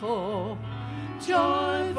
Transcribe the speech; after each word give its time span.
joyful, 0.00 0.58
joyful 1.26 1.95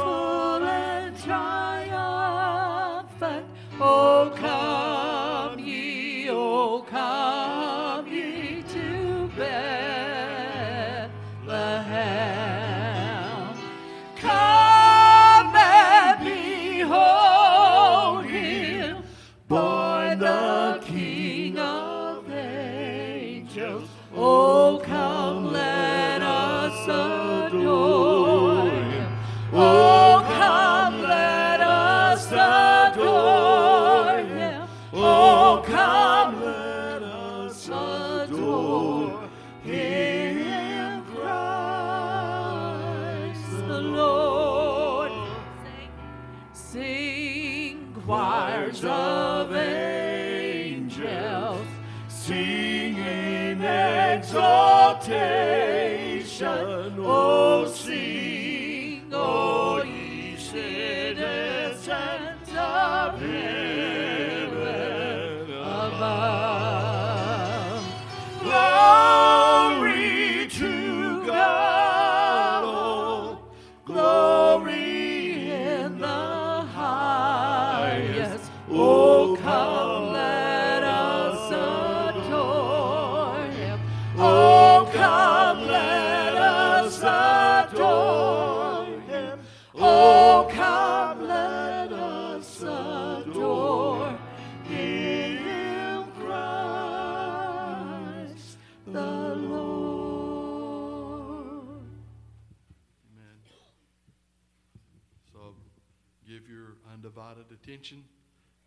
attention 107.68 108.02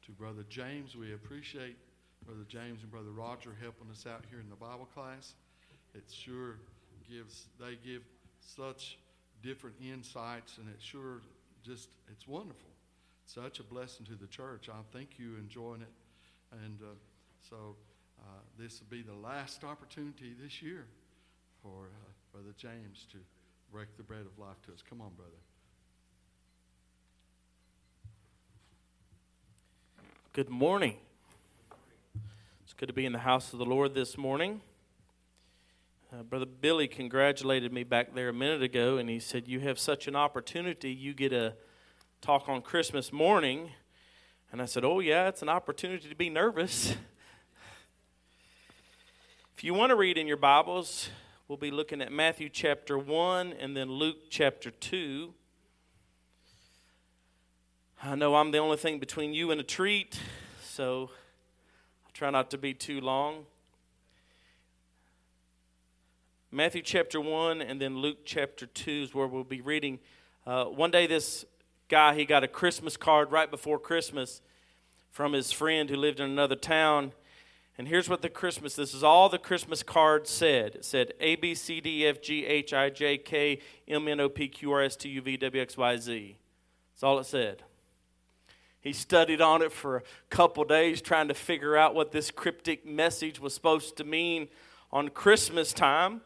to 0.05 0.12
Brother 0.12 0.45
James. 0.51 0.95
We 0.95 1.15
appreciate 1.15 1.75
Brother 2.27 2.45
James 2.48 2.83
and 2.83 2.91
Brother 2.91 3.12
Roger 3.12 3.56
helping 3.59 3.91
us 3.91 4.06
out 4.06 4.25
here 4.29 4.41
in 4.41 4.51
the 4.51 4.56
Bible 4.56 4.87
class. 4.95 5.33
It 5.95 6.05
sure 6.11 6.56
gives, 7.09 7.47
they 7.59 7.78
give 7.83 8.03
such 8.41 8.98
different 9.43 9.77
insights, 9.81 10.59
and 10.59 10.69
it 10.69 10.77
sure 10.81 11.23
just, 11.65 11.89
it's 12.12 12.28
wonderful. 12.28 12.69
Such 13.25 13.59
a 13.59 13.62
blessing 13.62 14.05
to 14.05 14.17
the 14.17 14.27
church. 14.27 14.69
I 14.69 14.83
think 14.95 15.12
you 15.17 15.37
enjoying 15.39 15.81
it. 15.81 15.93
And 16.62 16.78
uh, 16.82 16.93
so 17.49 17.77
uh, 18.21 18.25
this 18.59 18.81
will 18.81 18.94
be 18.94 19.03
the 19.03 19.15
last 19.27 19.65
opportunity 19.65 20.34
this 20.43 20.61
year 20.61 20.84
for 21.62 21.84
uh, 21.84 22.11
Brother 22.32 22.53
James 22.59 23.06
to 23.12 23.19
break 23.72 23.97
the 23.97 24.03
bread 24.03 24.27
of 24.27 24.38
life 24.38 24.61
to 24.67 24.75
us. 24.75 24.82
Come 24.87 25.00
on, 25.00 25.12
brother. 25.17 25.41
Good 30.33 30.49
morning. 30.49 30.95
It's 32.63 32.73
good 32.73 32.87
to 32.87 32.93
be 32.93 33.05
in 33.05 33.13
the 33.13 33.19
house 33.19 33.53
of 33.53 33.59
the 33.59 33.65
Lord 33.65 33.97
this 33.97 34.17
morning. 34.17 34.61
Uh, 36.13 36.23
Brother 36.23 36.47
Billy 36.47 36.87
congratulated 36.87 37.73
me 37.73 37.83
back 37.83 38.15
there 38.15 38.29
a 38.29 38.33
minute 38.33 38.63
ago, 38.63 38.97
and 38.97 39.11
he 39.11 39.19
said, 39.19 39.49
You 39.49 39.59
have 39.59 39.77
such 39.77 40.07
an 40.07 40.15
opportunity. 40.15 40.93
You 40.93 41.15
get 41.15 41.33
a 41.33 41.55
talk 42.21 42.49
on 42.49 42.63
Christmas 42.63 43.13
morning. 43.13 43.71
And 44.53 44.63
I 44.63 44.67
said, 44.67 44.85
Oh, 44.85 45.01
yeah, 45.01 45.27
it's 45.27 45.43
an 45.43 45.49
opportunity 45.49 46.09
to 46.09 46.15
be 46.15 46.31
nervous. 46.31 46.91
if 49.57 49.65
you 49.65 49.75
want 49.75 49.91
to 49.91 49.97
read 49.97 50.17
in 50.17 50.29
your 50.29 50.37
Bibles, 50.37 51.11
we'll 51.49 51.59
be 51.59 51.73
looking 51.73 52.01
at 52.01 52.12
Matthew 52.12 52.49
chapter 52.49 52.97
1 52.97 53.53
and 53.55 53.77
then 53.77 53.91
Luke 53.91 54.31
chapter 54.31 54.71
2. 54.71 55.35
I 58.03 58.15
know 58.15 58.34
I'm 58.34 58.50
the 58.50 58.56
only 58.56 58.78
thing 58.78 58.99
between 58.99 59.34
you 59.34 59.50
and 59.50 59.61
a 59.61 59.62
treat, 59.62 60.19
so 60.65 61.11
I'll 62.06 62.12
try 62.15 62.31
not 62.31 62.50
to 62.53 62.56
be 62.56 62.72
too 62.72 62.99
long. 62.99 63.44
Matthew 66.50 66.81
chapter 66.81 67.21
1 67.21 67.61
and 67.61 67.78
then 67.78 67.99
Luke 67.99 68.21
chapter 68.25 68.65
2 68.65 68.91
is 68.91 69.15
where 69.15 69.27
we'll 69.27 69.44
be 69.44 69.61
reading. 69.61 69.99
Uh, 70.47 70.65
one 70.65 70.91
day, 70.91 71.06
this 71.06 71.44
guy, 71.91 72.15
he 72.15 72.25
got 72.25 72.43
a 72.43 72.49
Christmas 72.49 72.97
card 72.97 73.31
right 73.31 73.50
before 73.50 73.78
Christmas 73.78 74.41
from 75.11 75.34
his 75.34 75.53
friend 75.53 75.91
who 75.91 75.97
lived 75.97 76.21
in 76.21 76.31
another 76.31 76.56
town. 76.56 77.12
And 77.77 77.87
here's 77.87 78.09
what 78.09 78.22
the 78.22 78.31
Christmas, 78.31 78.77
this 78.77 78.94
is 78.94 79.05
all 79.05 79.28
the 79.28 79.37
Christmas 79.37 79.82
card 79.82 80.27
said. 80.27 80.77
It 80.77 80.84
said 80.87 81.12
A, 81.21 81.37
B, 81.37 81.55
C, 81.55 81.82
D, 81.82 82.06
F, 82.06 82.22
G, 82.22 82.47
H, 82.47 82.72
I, 82.72 82.88
J, 82.88 83.19
K, 83.19 83.59
M, 83.87 84.09
N, 84.09 84.21
O, 84.21 84.31
P, 84.31 84.49
Q, 84.49 84.72
R, 84.72 84.81
S, 84.81 84.97
T, 84.97 85.11
U, 85.11 85.21
V, 85.21 85.37
W, 85.37 85.61
X, 85.61 85.77
Y, 85.77 85.97
Z. 85.99 86.37
That's 86.94 87.03
all 87.03 87.19
it 87.19 87.27
said. 87.27 87.65
He 88.81 88.93
studied 88.95 89.41
on 89.43 89.61
it 89.61 89.73
for 89.73 89.99
a 89.99 90.03
couple 90.31 90.65
days 90.65 91.03
trying 91.03 91.29
to 91.29 91.35
figure 91.35 91.77
out 91.77 91.95
what 91.95 92.13
this 92.13 92.31
cryptic 92.31 92.87
message 92.87 93.39
was 93.39 93.55
supposed 93.55 93.97
to 93.99 94.05
mean 94.05 94.49
on 94.91 95.09
Christmas 95.09 95.73
time. 95.73 96.23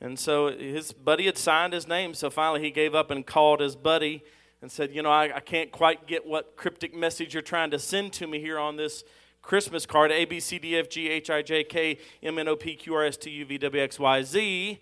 And 0.00 0.18
so 0.18 0.50
his 0.50 0.92
buddy 0.92 1.26
had 1.26 1.38
signed 1.38 1.72
his 1.72 1.86
name, 1.86 2.14
so 2.14 2.30
finally 2.30 2.62
he 2.62 2.70
gave 2.70 2.94
up 2.94 3.10
and 3.10 3.26
called 3.26 3.60
his 3.60 3.76
buddy 3.76 4.24
and 4.62 4.72
said, 4.72 4.94
You 4.94 5.02
know, 5.02 5.10
I, 5.10 5.36
I 5.36 5.40
can't 5.40 5.70
quite 5.70 6.06
get 6.06 6.26
what 6.26 6.56
cryptic 6.56 6.94
message 6.94 7.34
you're 7.34 7.42
trying 7.42 7.70
to 7.70 7.78
send 7.78 8.14
to 8.14 8.26
me 8.26 8.40
here 8.40 8.58
on 8.58 8.76
this 8.76 9.04
Christmas 9.42 9.84
card 9.84 10.10
A, 10.10 10.24
B, 10.24 10.40
C, 10.40 10.58
D, 10.58 10.76
F, 10.76 10.88
G, 10.88 11.10
H, 11.10 11.28
I, 11.28 11.42
J, 11.42 11.64
K, 11.64 11.98
M, 12.22 12.38
N, 12.38 12.48
O, 12.48 12.56
P, 12.56 12.74
Q, 12.76 12.94
R, 12.94 13.04
S, 13.04 13.18
T, 13.18 13.30
U, 13.30 13.44
V, 13.44 13.58
W, 13.58 13.82
X, 13.82 13.98
Y, 13.98 14.22
Z. 14.22 14.80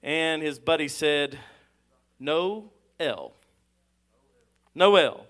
And 0.00 0.42
his 0.42 0.60
buddy 0.60 0.86
said, 0.86 1.38
No 2.20 2.70
L. 3.00 3.34
No 4.74 4.94
L. 4.94 5.26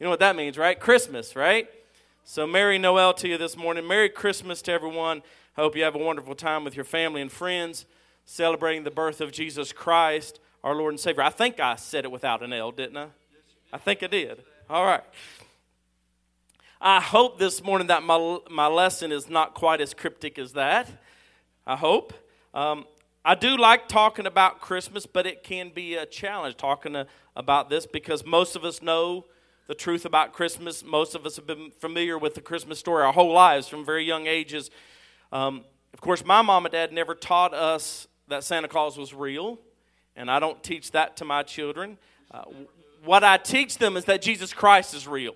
You 0.00 0.04
know 0.04 0.10
what 0.10 0.20
that 0.20 0.34
means, 0.34 0.58
right? 0.58 0.78
Christmas, 0.78 1.36
right? 1.36 1.68
So, 2.24 2.46
Merry 2.48 2.78
Noel 2.78 3.14
to 3.14 3.28
you 3.28 3.38
this 3.38 3.56
morning. 3.56 3.86
Merry 3.86 4.08
Christmas 4.08 4.60
to 4.62 4.72
everyone. 4.72 5.22
Hope 5.54 5.76
you 5.76 5.84
have 5.84 5.94
a 5.94 5.98
wonderful 5.98 6.34
time 6.34 6.64
with 6.64 6.74
your 6.74 6.84
family 6.84 7.22
and 7.22 7.30
friends 7.30 7.86
celebrating 8.24 8.82
the 8.82 8.90
birth 8.90 9.20
of 9.20 9.30
Jesus 9.30 9.72
Christ, 9.72 10.40
our 10.64 10.74
Lord 10.74 10.94
and 10.94 11.00
Savior. 11.00 11.22
I 11.22 11.30
think 11.30 11.60
I 11.60 11.76
said 11.76 12.04
it 12.04 12.10
without 12.10 12.42
an 12.42 12.52
L, 12.52 12.72
didn't 12.72 12.96
I? 12.96 13.06
I 13.72 13.78
think 13.78 14.02
I 14.02 14.08
did. 14.08 14.42
All 14.68 14.84
right. 14.84 15.04
I 16.80 17.00
hope 17.00 17.38
this 17.38 17.62
morning 17.62 17.86
that 17.86 18.02
my, 18.02 18.38
my 18.50 18.66
lesson 18.66 19.12
is 19.12 19.30
not 19.30 19.54
quite 19.54 19.80
as 19.80 19.94
cryptic 19.94 20.40
as 20.40 20.54
that. 20.54 20.88
I 21.66 21.76
hope. 21.76 22.12
Um, 22.52 22.84
I 23.24 23.36
do 23.36 23.56
like 23.56 23.86
talking 23.86 24.26
about 24.26 24.60
Christmas, 24.60 25.06
but 25.06 25.24
it 25.24 25.44
can 25.44 25.70
be 25.70 25.94
a 25.94 26.04
challenge 26.04 26.56
talking 26.56 26.94
to, 26.94 27.06
about 27.36 27.70
this 27.70 27.86
because 27.86 28.24
most 28.24 28.56
of 28.56 28.64
us 28.64 28.82
know 28.82 29.24
the 29.66 29.74
truth 29.74 30.04
about 30.04 30.32
Christmas. 30.32 30.84
Most 30.84 31.14
of 31.14 31.24
us 31.24 31.36
have 31.36 31.46
been 31.46 31.70
familiar 31.78 32.18
with 32.18 32.34
the 32.34 32.40
Christmas 32.40 32.78
story 32.78 33.04
our 33.04 33.12
whole 33.12 33.32
lives 33.32 33.66
from 33.68 33.84
very 33.84 34.04
young 34.04 34.26
ages. 34.26 34.70
Um, 35.32 35.64
of 35.92 36.00
course, 36.00 36.24
my 36.24 36.42
mom 36.42 36.66
and 36.66 36.72
dad 36.72 36.92
never 36.92 37.14
taught 37.14 37.54
us 37.54 38.06
that 38.28 38.44
Santa 38.44 38.68
Claus 38.68 38.98
was 38.98 39.14
real, 39.14 39.58
and 40.16 40.30
I 40.30 40.38
don't 40.38 40.62
teach 40.62 40.90
that 40.92 41.16
to 41.18 41.24
my 41.24 41.42
children. 41.42 41.98
Uh, 42.30 42.42
what 43.04 43.24
I 43.24 43.36
teach 43.36 43.78
them 43.78 43.96
is 43.96 44.04
that 44.06 44.22
Jesus 44.22 44.52
Christ 44.52 44.94
is 44.94 45.06
real. 45.06 45.34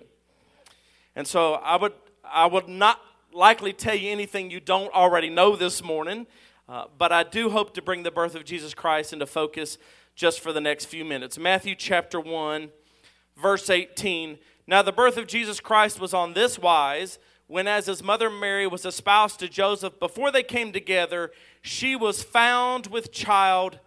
And 1.15 1.27
so 1.27 1.53
I 1.53 1.75
would, 1.75 1.93
I 2.23 2.45
would 2.45 2.67
not 2.67 2.99
likely 3.31 3.73
tell 3.73 3.95
you 3.95 4.11
anything 4.11 4.51
you 4.51 4.59
don't 4.59 4.93
already 4.93 5.29
know 5.29 5.55
this 5.55 5.83
morning, 5.83 6.27
uh, 6.67 6.85
but 6.97 7.11
I 7.11 7.23
do 7.23 7.49
hope 7.49 7.73
to 7.75 7.81
bring 7.81 8.03
the 8.03 8.11
birth 8.11 8.35
of 8.35 8.45
Jesus 8.45 8.73
Christ 8.73 9.13
into 9.13 9.25
focus 9.25 9.77
just 10.15 10.39
for 10.39 10.51
the 10.51 10.61
next 10.61 10.85
few 10.85 11.05
minutes. 11.05 11.37
Matthew 11.37 11.75
chapter 11.75 12.19
1, 12.19 12.69
verse 13.41 13.69
18. 13.69 14.37
Now, 14.67 14.81
the 14.81 14.91
birth 14.91 15.17
of 15.17 15.27
Jesus 15.27 15.59
Christ 15.59 15.99
was 15.99 16.13
on 16.13 16.33
this 16.33 16.59
wise 16.59 17.19
when, 17.47 17.67
as 17.67 17.87
his 17.87 18.03
mother 18.03 18.29
Mary 18.29 18.67
was 18.67 18.85
espoused 18.85 19.39
to 19.39 19.49
Joseph, 19.49 19.99
before 19.99 20.31
they 20.31 20.43
came 20.43 20.71
together, 20.71 21.31
she 21.61 21.95
was 21.95 22.21
found 22.21 22.87
with 22.87 23.11
child 23.11 23.79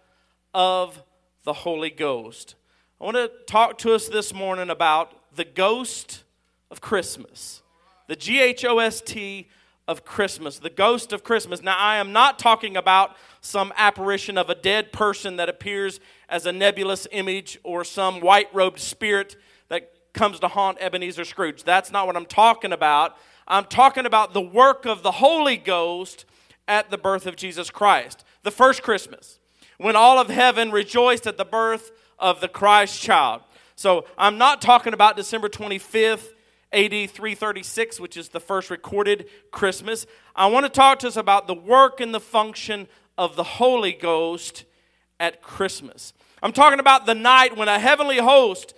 of 0.53 1.01
the 1.45 1.53
Holy 1.53 1.89
Ghost. 1.89 2.55
I 2.99 3.05
want 3.05 3.15
to 3.15 3.31
talk 3.47 3.77
to 3.79 3.93
us 3.93 4.09
this 4.09 4.33
morning 4.33 4.69
about 4.69 5.13
the 5.35 5.45
ghost 5.45 6.23
of 6.69 6.81
Christmas. 6.81 7.61
The 8.07 8.15
G 8.17 8.41
H 8.41 8.65
O 8.65 8.79
S 8.79 8.99
T 8.99 9.47
of 9.87 10.05
Christmas, 10.05 10.59
the 10.59 10.69
ghost 10.69 11.13
of 11.13 11.23
Christmas. 11.23 11.61
Now, 11.61 11.77
I 11.77 11.97
am 11.97 12.11
not 12.11 12.39
talking 12.39 12.77
about 12.77 13.15
some 13.43 13.73
apparition 13.75 14.37
of 14.37 14.49
a 14.49 14.55
dead 14.55 14.93
person 14.93 15.35
that 15.35 15.49
appears 15.49 15.99
as 16.29 16.45
a 16.45 16.51
nebulous 16.51 17.05
image 17.11 17.59
or 17.63 17.83
some 17.83 18.21
white 18.21 18.47
robed 18.55 18.79
spirit 18.79 19.35
that 19.67 19.91
comes 20.13 20.39
to 20.39 20.47
haunt 20.47 20.77
Ebenezer 20.79 21.25
Scrooge. 21.25 21.63
That's 21.63 21.91
not 21.91 22.07
what 22.07 22.15
I'm 22.15 22.25
talking 22.25 22.71
about. 22.71 23.17
I'm 23.45 23.65
talking 23.65 24.05
about 24.05 24.33
the 24.33 24.41
work 24.41 24.85
of 24.85 25.03
the 25.03 25.11
Holy 25.11 25.57
Ghost 25.57 26.23
at 26.69 26.89
the 26.89 26.97
birth 26.97 27.25
of 27.27 27.35
Jesus 27.35 27.69
Christ, 27.69 28.23
the 28.43 28.51
first 28.51 28.81
Christmas, 28.81 29.39
when 29.77 29.97
all 29.97 30.17
of 30.17 30.29
heaven 30.29 30.71
rejoiced 30.71 31.27
at 31.27 31.35
the 31.35 31.43
birth 31.43 31.91
of 32.17 32.39
the 32.39 32.47
Christ 32.47 33.01
child. 33.01 33.41
So 33.75 34.05
I'm 34.17 34.37
not 34.37 34.61
talking 34.61 34.93
about 34.93 35.17
December 35.17 35.49
25th, 35.49 36.29
AD 36.71 37.09
336, 37.09 37.99
which 37.99 38.15
is 38.15 38.29
the 38.29 38.39
first 38.39 38.69
recorded 38.69 39.27
Christmas. 39.51 40.05
I 40.33 40.47
want 40.47 40.65
to 40.65 40.69
talk 40.69 40.99
to 40.99 41.07
us 41.07 41.17
about 41.17 41.47
the 41.47 41.53
work 41.53 41.99
and 41.99 42.13
the 42.13 42.21
function 42.21 42.87
of 43.17 43.35
the 43.35 43.43
Holy 43.43 43.91
Ghost 43.91 44.65
at 45.19 45.41
Christmas. 45.41 46.13
I'm 46.41 46.53
talking 46.53 46.79
about 46.79 47.05
the 47.05 47.15
night 47.15 47.55
when 47.55 47.67
a 47.67 47.79
heavenly 47.79 48.17
host 48.17 48.73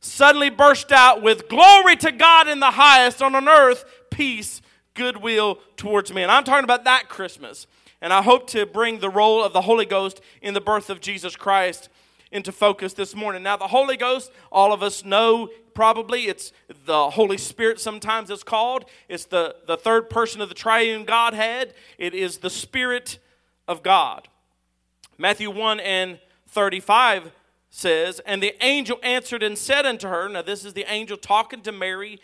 suddenly 0.00 0.50
burst 0.50 0.90
out 0.92 1.22
with 1.22 1.48
glory 1.48 1.96
to 1.96 2.10
God 2.10 2.48
in 2.48 2.60
the 2.60 2.72
highest 2.72 3.22
on 3.22 3.34
an 3.34 3.48
earth, 3.48 3.84
peace, 4.10 4.62
goodwill 4.94 5.58
towards 5.76 6.12
men. 6.12 6.30
I'm 6.30 6.44
talking 6.44 6.64
about 6.64 6.84
that 6.84 7.08
Christmas. 7.08 7.66
And 8.00 8.12
I 8.12 8.20
hope 8.20 8.48
to 8.48 8.66
bring 8.66 8.98
the 8.98 9.10
role 9.10 9.44
of 9.44 9.52
the 9.52 9.60
Holy 9.60 9.86
Ghost 9.86 10.20
in 10.40 10.54
the 10.54 10.60
birth 10.60 10.90
of 10.90 11.00
Jesus 11.00 11.36
Christ 11.36 11.88
into 12.32 12.50
focus 12.50 12.94
this 12.94 13.14
morning. 13.14 13.42
Now, 13.42 13.56
the 13.56 13.68
Holy 13.68 13.96
Ghost, 13.96 14.32
all 14.50 14.72
of 14.72 14.82
us 14.82 15.04
know 15.04 15.50
probably 15.74 16.26
it's 16.26 16.52
the 16.86 17.10
Holy 17.10 17.38
Spirit, 17.38 17.78
sometimes 17.78 18.30
it's 18.30 18.42
called. 18.42 18.86
It's 19.08 19.26
the, 19.26 19.54
the 19.66 19.76
third 19.76 20.10
person 20.10 20.40
of 20.40 20.48
the 20.48 20.54
triune 20.54 21.04
Godhead. 21.04 21.74
It 21.98 22.14
is 22.14 22.38
the 22.38 22.50
Spirit 22.50 23.18
of 23.72 23.82
God. 23.82 24.28
Matthew 25.18 25.50
1 25.50 25.80
and 25.80 26.20
35 26.48 27.32
says, 27.70 28.20
And 28.20 28.40
the 28.40 28.54
angel 28.64 28.98
answered 29.02 29.42
and 29.42 29.58
said 29.58 29.84
unto 29.84 30.06
her, 30.06 30.28
Now, 30.28 30.42
this 30.42 30.64
is 30.64 30.74
the 30.74 30.84
angel 30.88 31.16
talking 31.16 31.62
to 31.62 31.72
Mary 31.72 32.20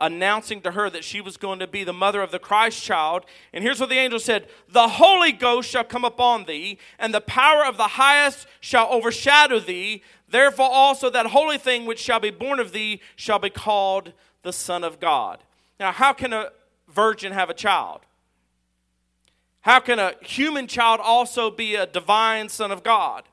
announcing 0.00 0.62
to 0.62 0.72
her 0.72 0.88
that 0.90 1.04
she 1.04 1.20
was 1.20 1.36
going 1.36 1.58
to 1.58 1.66
be 1.66 1.84
the 1.84 1.92
mother 1.92 2.22
of 2.22 2.30
the 2.30 2.38
Christ 2.38 2.82
child. 2.82 3.24
And 3.52 3.62
here's 3.62 3.78
what 3.78 3.90
the 3.90 3.98
angel 3.98 4.18
said 4.18 4.48
The 4.68 4.88
Holy 4.88 5.32
Ghost 5.32 5.68
shall 5.68 5.84
come 5.84 6.04
upon 6.04 6.44
thee, 6.44 6.78
and 6.98 7.12
the 7.12 7.20
power 7.20 7.64
of 7.64 7.76
the 7.76 7.88
highest 7.88 8.46
shall 8.60 8.88
overshadow 8.90 9.60
thee. 9.60 10.02
Therefore, 10.28 10.70
also 10.70 11.10
that 11.10 11.26
holy 11.26 11.58
thing 11.58 11.86
which 11.86 11.98
shall 11.98 12.20
be 12.20 12.30
born 12.30 12.60
of 12.60 12.72
thee 12.72 13.00
shall 13.16 13.38
be 13.38 13.50
called 13.50 14.12
the 14.42 14.52
Son 14.52 14.84
of 14.84 15.00
God. 15.00 15.40
Now, 15.78 15.92
how 15.92 16.12
can 16.12 16.32
a 16.32 16.50
virgin 16.88 17.32
have 17.32 17.50
a 17.50 17.54
child? 17.54 18.00
How 19.60 19.80
can 19.80 19.98
a 19.98 20.14
human 20.22 20.66
child 20.66 21.00
also 21.02 21.50
be 21.50 21.74
a 21.74 21.86
divine 21.86 22.48
Son 22.48 22.70
of 22.70 22.82
God? 22.82 23.24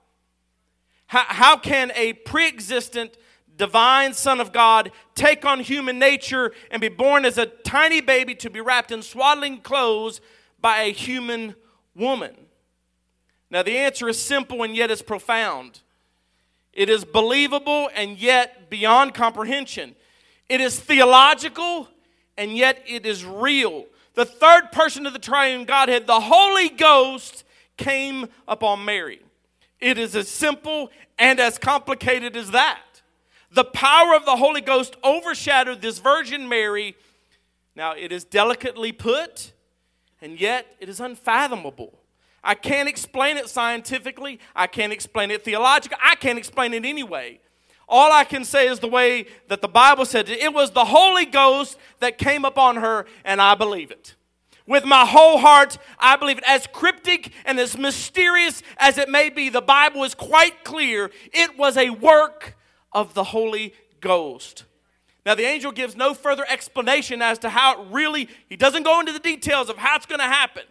How, 1.08 1.24
how 1.28 1.58
can 1.58 1.92
a 1.96 2.14
pre 2.14 2.48
existent 2.48 3.18
divine 3.56 4.14
Son 4.14 4.40
of 4.40 4.52
God, 4.52 4.92
take 5.16 5.46
on 5.46 5.60
human 5.60 6.00
nature 6.00 6.54
and 6.70 6.80
be 6.80 6.90
born 6.90 7.26
as 7.26 7.38
a 7.38 7.46
tiny 7.46 8.02
baby 8.02 8.36
to 8.36 8.50
be 8.50 8.62
wrapped 8.62 8.92
in 8.92 9.02
swaddling 9.02 9.62
clothes 9.62 10.22
by 10.60 10.82
a 10.82 10.92
human 10.92 11.56
woman? 11.96 12.36
Now, 13.50 13.64
the 13.64 13.78
answer 13.78 14.10
is 14.10 14.22
simple 14.22 14.64
and 14.64 14.76
yet 14.76 14.92
is 14.92 15.02
profound. 15.02 15.82
It 16.74 16.90
is 16.90 17.06
believable 17.06 17.90
and 17.96 18.18
yet 18.20 18.70
beyond 18.70 19.14
comprehension. 19.14 19.96
It 20.50 20.62
is 20.62 20.80
theological 20.80 21.88
and 22.38 22.56
yet 22.56 22.84
it 22.86 23.06
is 23.06 23.26
real. 23.26 23.86
The 24.18 24.26
third 24.26 24.72
person 24.72 25.06
of 25.06 25.14
the 25.14 25.20
triune 25.20 25.66
Godhead, 25.66 26.08
the 26.08 26.20
Holy 26.20 26.70
Ghost, 26.70 27.44
came 27.78 28.26
upon 28.48 28.84
Mary. 28.84 29.22
It 29.80 30.00
is 30.00 30.16
as 30.16 30.28
simple 30.28 30.90
and 31.20 31.40
as 31.40 31.60
complicated 31.60 32.36
as 32.36 32.50
that. 32.50 32.82
The 33.52 33.64
power 33.64 34.16
of 34.16 34.26
the 34.26 34.36
Holy 34.36 34.62
Ghost 34.62 34.96
overshadowed 35.04 35.84
this 35.84 36.00
Virgin 36.00 36.50
Mary. 36.50 36.96
Now, 37.76 37.92
it 37.92 38.12
is 38.12 38.24
delicately 38.24 38.92
put, 38.92 39.52
and 40.20 40.42
yet 40.42 40.66
it 40.80 40.90
is 40.90 41.00
unfathomable. 41.00 42.00
I 42.44 42.56
can't 42.56 42.90
explain 42.90 43.38
it 43.38 43.50
scientifically. 43.50 44.40
I 44.56 44.66
can't 44.66 44.92
explain 44.92 45.30
it 45.30 45.46
theologically. 45.46 46.00
I 46.04 46.16
can't 46.16 46.40
explain 46.40 46.74
it 46.74 46.86
anyway. 46.86 47.40
All 47.88 48.12
I 48.12 48.26
can 48.26 48.44
say 48.44 48.68
is 48.68 48.80
the 48.80 48.88
way 48.88 49.28
that 49.48 49.62
the 49.62 49.68
Bible 49.68 50.06
said 50.06 50.30
it. 50.30 50.40
It 50.40 50.54
was 50.54 50.72
the 50.72 50.86
Holy 50.86 51.26
Ghost 51.26 51.78
that 52.00 52.18
came 52.18 52.44
upon 52.44 52.78
her, 52.78 53.06
and 53.24 53.42
I 53.42 53.56
believe 53.56 53.92
it. 53.92 54.16
With 54.66 54.84
my 54.84 55.06
whole 55.06 55.38
heart, 55.38 55.78
I 55.98 56.18
believe 56.18 56.40
it. 56.40 56.44
As 56.46 56.68
cryptic 56.68 57.32
and 57.46 57.58
as 57.58 57.78
mysterious 57.78 58.62
as 58.78 58.98
it 58.98 59.08
may 59.08 59.30
be, 59.30 59.48
the 59.48 59.62
Bible 59.62 60.04
is 60.04 60.14
quite 60.14 60.66
clear. 60.66 61.10
It 61.32 61.58
was 61.58 61.78
a 61.78 61.90
work 61.90 62.58
of 62.92 63.14
the 63.14 63.24
Holy 63.24 63.74
Ghost. 64.02 64.66
Now, 65.26 65.36
the 65.36 65.46
angel 65.46 65.72
gives 65.72 65.96
no 65.96 66.14
further 66.14 66.46
explanation 66.48 67.22
as 67.22 67.40
to 67.40 67.50
how 67.50 67.82
it 67.82 67.88
really, 67.92 68.28
he 68.50 68.58
doesn't 68.58 68.84
go 68.84 69.00
into 69.00 69.14
the 69.14 69.20
details 69.20 69.70
of 69.70 69.78
how 69.78 69.96
it's 69.96 70.06
going 70.06 70.20
to 70.20 70.26
happen. 70.26 70.64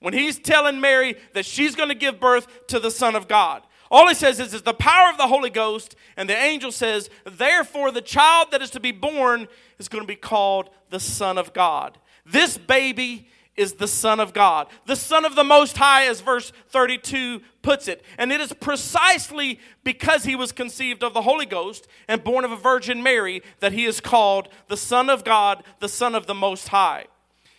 When 0.00 0.14
he's 0.14 0.38
telling 0.38 0.80
Mary 0.80 1.16
that 1.34 1.44
she's 1.44 1.74
going 1.74 1.88
to 1.88 1.94
give 1.94 2.20
birth 2.20 2.66
to 2.68 2.78
the 2.78 2.90
Son 2.90 3.16
of 3.16 3.28
God, 3.28 3.62
all 3.90 4.08
he 4.08 4.14
says 4.14 4.38
is, 4.40 4.52
is 4.54 4.62
the 4.62 4.74
power 4.74 5.10
of 5.10 5.16
the 5.16 5.26
Holy 5.26 5.50
Ghost, 5.50 5.96
and 6.16 6.28
the 6.28 6.36
angel 6.36 6.70
says, 6.72 7.08
therefore, 7.24 7.90
the 7.90 8.02
child 8.02 8.48
that 8.50 8.62
is 8.62 8.70
to 8.70 8.80
be 8.80 8.92
born 8.92 9.48
is 9.78 9.88
going 9.88 10.02
to 10.02 10.08
be 10.08 10.16
called 10.16 10.70
the 10.90 11.00
Son 11.00 11.38
of 11.38 11.52
God. 11.52 11.98
This 12.26 12.58
baby 12.58 13.28
is 13.56 13.74
the 13.74 13.88
Son 13.88 14.20
of 14.20 14.32
God, 14.32 14.68
the 14.86 14.94
Son 14.94 15.24
of 15.24 15.34
the 15.34 15.44
Most 15.44 15.76
High, 15.76 16.06
as 16.06 16.20
verse 16.20 16.52
32 16.68 17.40
puts 17.60 17.88
it. 17.88 18.04
And 18.16 18.30
it 18.30 18.40
is 18.40 18.52
precisely 18.52 19.58
because 19.82 20.24
he 20.24 20.36
was 20.36 20.52
conceived 20.52 21.02
of 21.02 21.12
the 21.12 21.22
Holy 21.22 21.44
Ghost 21.44 21.88
and 22.06 22.22
born 22.22 22.44
of 22.44 22.52
a 22.52 22.56
Virgin 22.56 23.02
Mary 23.02 23.42
that 23.58 23.72
he 23.72 23.84
is 23.84 24.00
called 24.00 24.48
the 24.68 24.76
Son 24.76 25.10
of 25.10 25.24
God, 25.24 25.64
the 25.80 25.88
Son 25.88 26.14
of 26.14 26.26
the 26.26 26.34
Most 26.34 26.68
High. 26.68 27.06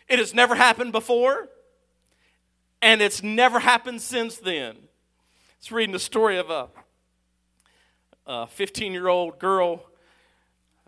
It 0.08 0.20
has 0.20 0.34
never 0.34 0.56
happened 0.56 0.94
before, 0.94 1.50
and 2.82 3.02
it's 3.02 3.22
never 3.22 3.60
happened 3.60 4.02
since 4.02 4.38
then. 4.38 4.78
It's 5.60 5.74
reading 5.74 5.92
the 5.92 6.00
story 6.00 6.38
of 6.38 6.50
a 8.25 8.48
15 8.48 8.94
year 8.94 9.10
old 9.10 9.39
girl. 9.39 9.84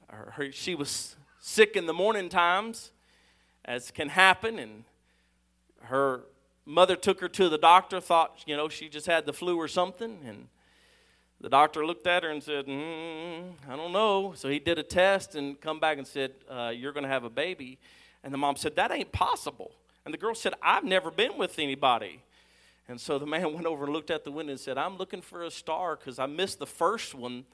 Her, 0.07 0.49
she 0.53 0.75
was 0.75 1.17
sick 1.41 1.75
in 1.75 1.87
the 1.87 1.93
morning 1.93 2.29
times, 2.29 2.91
as 3.65 3.91
can 3.91 4.07
happen, 4.07 4.57
and 4.57 4.85
her 5.81 6.21
mother 6.65 6.95
took 6.95 7.19
her 7.19 7.27
to 7.27 7.49
the 7.49 7.57
doctor, 7.57 7.99
thought, 7.99 8.43
you 8.47 8.55
know, 8.55 8.69
she 8.69 8.87
just 8.87 9.07
had 9.07 9.25
the 9.25 9.33
flu 9.33 9.57
or 9.57 9.67
something. 9.67 10.19
And 10.25 10.47
the 11.41 11.49
doctor 11.49 11.85
looked 11.85 12.07
at 12.07 12.23
her 12.23 12.29
and 12.29 12.41
said, 12.41 12.65
mm, 12.65 13.51
I 13.67 13.75
don't 13.75 13.91
know. 13.91 14.31
So 14.37 14.47
he 14.47 14.59
did 14.59 14.79
a 14.79 14.83
test 14.83 15.35
and 15.35 15.59
come 15.59 15.81
back 15.81 15.97
and 15.97 16.07
said, 16.07 16.31
uh, 16.49 16.71
You're 16.73 16.93
going 16.93 17.03
to 17.03 17.09
have 17.09 17.25
a 17.25 17.29
baby. 17.29 17.77
And 18.23 18.33
the 18.33 18.37
mom 18.37 18.55
said, 18.55 18.77
That 18.77 18.89
ain't 18.89 19.11
possible. 19.11 19.73
And 20.05 20.13
the 20.13 20.17
girl 20.17 20.33
said, 20.33 20.53
I've 20.61 20.85
never 20.85 21.11
been 21.11 21.37
with 21.37 21.59
anybody. 21.59 22.21
And 22.87 22.99
so 22.99 23.19
the 23.19 23.25
man 23.25 23.53
went 23.53 23.65
over 23.65 23.85
and 23.85 23.93
looked 23.93 24.11
at 24.11 24.23
the 24.23 24.31
window 24.31 24.51
and 24.51 24.59
said, 24.59 24.77
I'm 24.77 24.97
looking 24.97 25.21
for 25.21 25.43
a 25.43 25.51
star 25.51 25.95
because 25.95 26.19
I 26.19 26.25
missed 26.25 26.59
the 26.59 26.67
first 26.67 27.13
one 27.13 27.45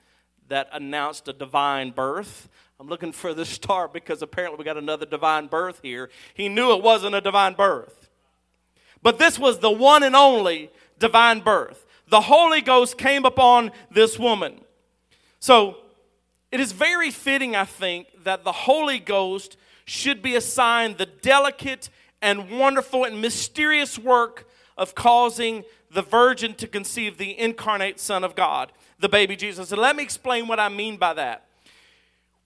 that 0.47 0.69
announced 0.71 1.27
a 1.27 1.33
divine 1.33 1.91
birth. 1.91 2.49
I'm 2.79 2.87
looking 2.87 3.11
for 3.11 3.33
the 3.33 3.45
star 3.45 3.87
because 3.87 4.21
apparently 4.21 4.57
we 4.57 4.63
got 4.63 4.77
another 4.77 5.05
divine 5.05 5.47
birth 5.47 5.79
here. 5.81 6.09
He 6.33 6.47
knew 6.47 6.73
it 6.73 6.83
wasn't 6.83 7.15
a 7.15 7.21
divine 7.21 7.53
birth. 7.53 8.09
But 9.01 9.19
this 9.19 9.37
was 9.37 9.59
the 9.59 9.71
one 9.71 10.03
and 10.03 10.15
only 10.15 10.71
divine 10.99 11.41
birth. 11.41 11.85
The 12.09 12.21
Holy 12.21 12.61
Ghost 12.61 12.97
came 12.97 13.25
upon 13.25 13.71
this 13.91 14.17
woman. 14.17 14.61
So 15.39 15.77
it 16.51 16.59
is 16.59 16.71
very 16.71 17.11
fitting, 17.11 17.55
I 17.55 17.65
think, 17.65 18.07
that 18.23 18.43
the 18.43 18.51
Holy 18.51 18.99
Ghost 18.99 19.57
should 19.85 20.21
be 20.21 20.35
assigned 20.35 20.97
the 20.97 21.05
delicate 21.05 21.89
and 22.21 22.49
wonderful 22.49 23.03
and 23.03 23.21
mysterious 23.21 23.99
work 23.99 24.47
of 24.77 24.95
causing 24.95 25.63
the 25.91 26.01
virgin 26.01 26.53
to 26.55 26.67
conceive 26.67 27.17
the 27.17 27.37
incarnate 27.37 27.99
Son 27.99 28.23
of 28.23 28.35
God, 28.35 28.71
the 28.99 29.09
baby 29.09 29.35
Jesus. 29.35 29.71
And 29.71 29.81
let 29.81 29.95
me 29.95 30.03
explain 30.03 30.47
what 30.47 30.59
I 30.59 30.69
mean 30.69 30.97
by 30.97 31.13
that. 31.13 31.45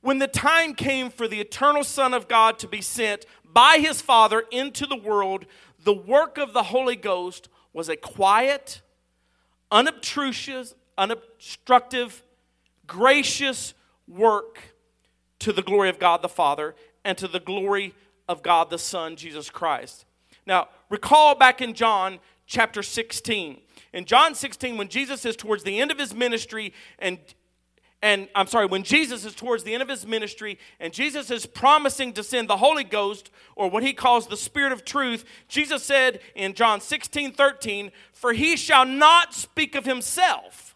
When 0.01 0.19
the 0.19 0.27
time 0.27 0.73
came 0.73 1.09
for 1.09 1.27
the 1.27 1.39
eternal 1.39 1.83
Son 1.83 2.13
of 2.13 2.27
God 2.27 2.57
to 2.59 2.67
be 2.67 2.81
sent 2.81 3.25
by 3.43 3.77
his 3.79 4.01
Father 4.01 4.43
into 4.51 4.85
the 4.85 4.97
world, 4.97 5.45
the 5.83 5.93
work 5.93 6.37
of 6.37 6.53
the 6.53 6.63
Holy 6.63 6.95
Ghost 6.95 7.49
was 7.73 7.89
a 7.89 7.95
quiet, 7.95 8.81
unobtrusive, 9.71 10.73
unobstructive, 10.97 12.23
gracious 12.87 13.73
work 14.07 14.75
to 15.39 15.51
the 15.51 15.61
glory 15.61 15.89
of 15.89 15.99
God 15.99 16.21
the 16.21 16.29
Father 16.29 16.75
and 17.03 17.17
to 17.17 17.27
the 17.27 17.39
glory 17.39 17.93
of 18.27 18.43
God 18.43 18.69
the 18.69 18.77
Son, 18.77 19.15
Jesus 19.15 19.49
Christ. 19.49 20.05
Now, 20.45 20.69
recall 20.91 21.33
back 21.33 21.61
in 21.61 21.73
John 21.73 22.19
chapter 22.45 22.83
16. 22.83 23.59
In 23.93 24.05
John 24.05 24.35
16, 24.35 24.77
when 24.77 24.89
Jesus 24.89 25.25
is 25.25 25.35
towards 25.35 25.63
the 25.63 25.79
end 25.79 25.89
of 25.89 25.97
his 25.97 26.13
ministry 26.13 26.73
and 26.99 27.17
and 28.03 28.29
I'm 28.33 28.47
sorry, 28.47 28.65
when 28.65 28.81
Jesus 28.81 29.25
is 29.25 29.35
towards 29.35 29.63
the 29.63 29.75
end 29.75 29.83
of 29.83 29.89
his 29.89 30.07
ministry 30.07 30.57
and 30.79 30.91
Jesus 30.91 31.29
is 31.29 31.45
promising 31.45 32.13
to 32.13 32.23
send 32.23 32.49
the 32.49 32.57
Holy 32.57 32.83
Ghost 32.83 33.29
or 33.55 33.69
what 33.69 33.83
he 33.83 33.93
calls 33.93 34.25
the 34.25 34.37
Spirit 34.37 34.71
of 34.71 34.83
truth, 34.83 35.23
Jesus 35.47 35.83
said 35.83 36.19
in 36.33 36.55
John 36.55 36.81
16 36.81 37.33
13, 37.33 37.91
For 38.11 38.33
he 38.33 38.57
shall 38.57 38.85
not 38.85 39.35
speak 39.35 39.75
of 39.75 39.85
himself. 39.85 40.75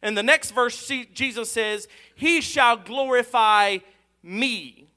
And 0.00 0.16
the 0.16 0.22
next 0.22 0.52
verse, 0.52 0.92
Jesus 1.12 1.50
says, 1.50 1.88
He 2.14 2.40
shall 2.40 2.76
glorify 2.76 3.78
me. 4.22 4.89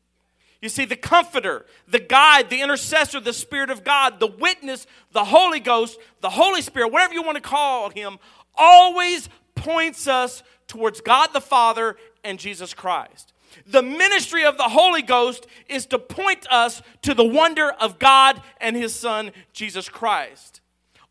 You 0.64 0.70
see, 0.70 0.86
the 0.86 0.96
comforter, 0.96 1.66
the 1.90 2.00
guide, 2.00 2.50
the 2.50 2.62
intercessor, 2.62 3.20
the 3.20 3.34
Spirit 3.34 3.70
of 3.70 3.84
God, 3.84 4.22
the 4.22 4.28
witness, 4.28 4.88
the 5.12 5.26
Holy 5.26 5.60
Ghost, 5.60 6.00
the 6.22 6.30
Holy 6.30 6.62
Spirit, 6.62 6.90
whatever 6.90 7.14
you 7.14 7.22
want 7.22 7.36
to 7.36 7.42
call 7.42 7.90
him, 7.90 8.18
always 8.56 9.28
points 9.56 10.08
us 10.08 10.42
towards 10.66 11.02
God 11.02 11.32
the 11.34 11.42
Father 11.42 11.98
and 12.24 12.40
Jesus 12.40 12.74
Christ. 12.74 13.34
The 13.68 13.84
ministry 13.84 14.46
of 14.46 14.56
the 14.56 14.64
Holy 14.64 15.02
Ghost 15.02 15.48
is 15.68 15.86
to 15.88 16.00
point 16.00 16.48
us 16.50 16.82
to 17.02 17.14
the 17.14 17.26
wonder 17.26 17.70
of 17.70 18.00
God 18.00 18.42
and 18.62 18.78
His 18.78 18.96
Son, 18.96 19.34
Jesus 19.52 19.90
Christ 19.90 20.62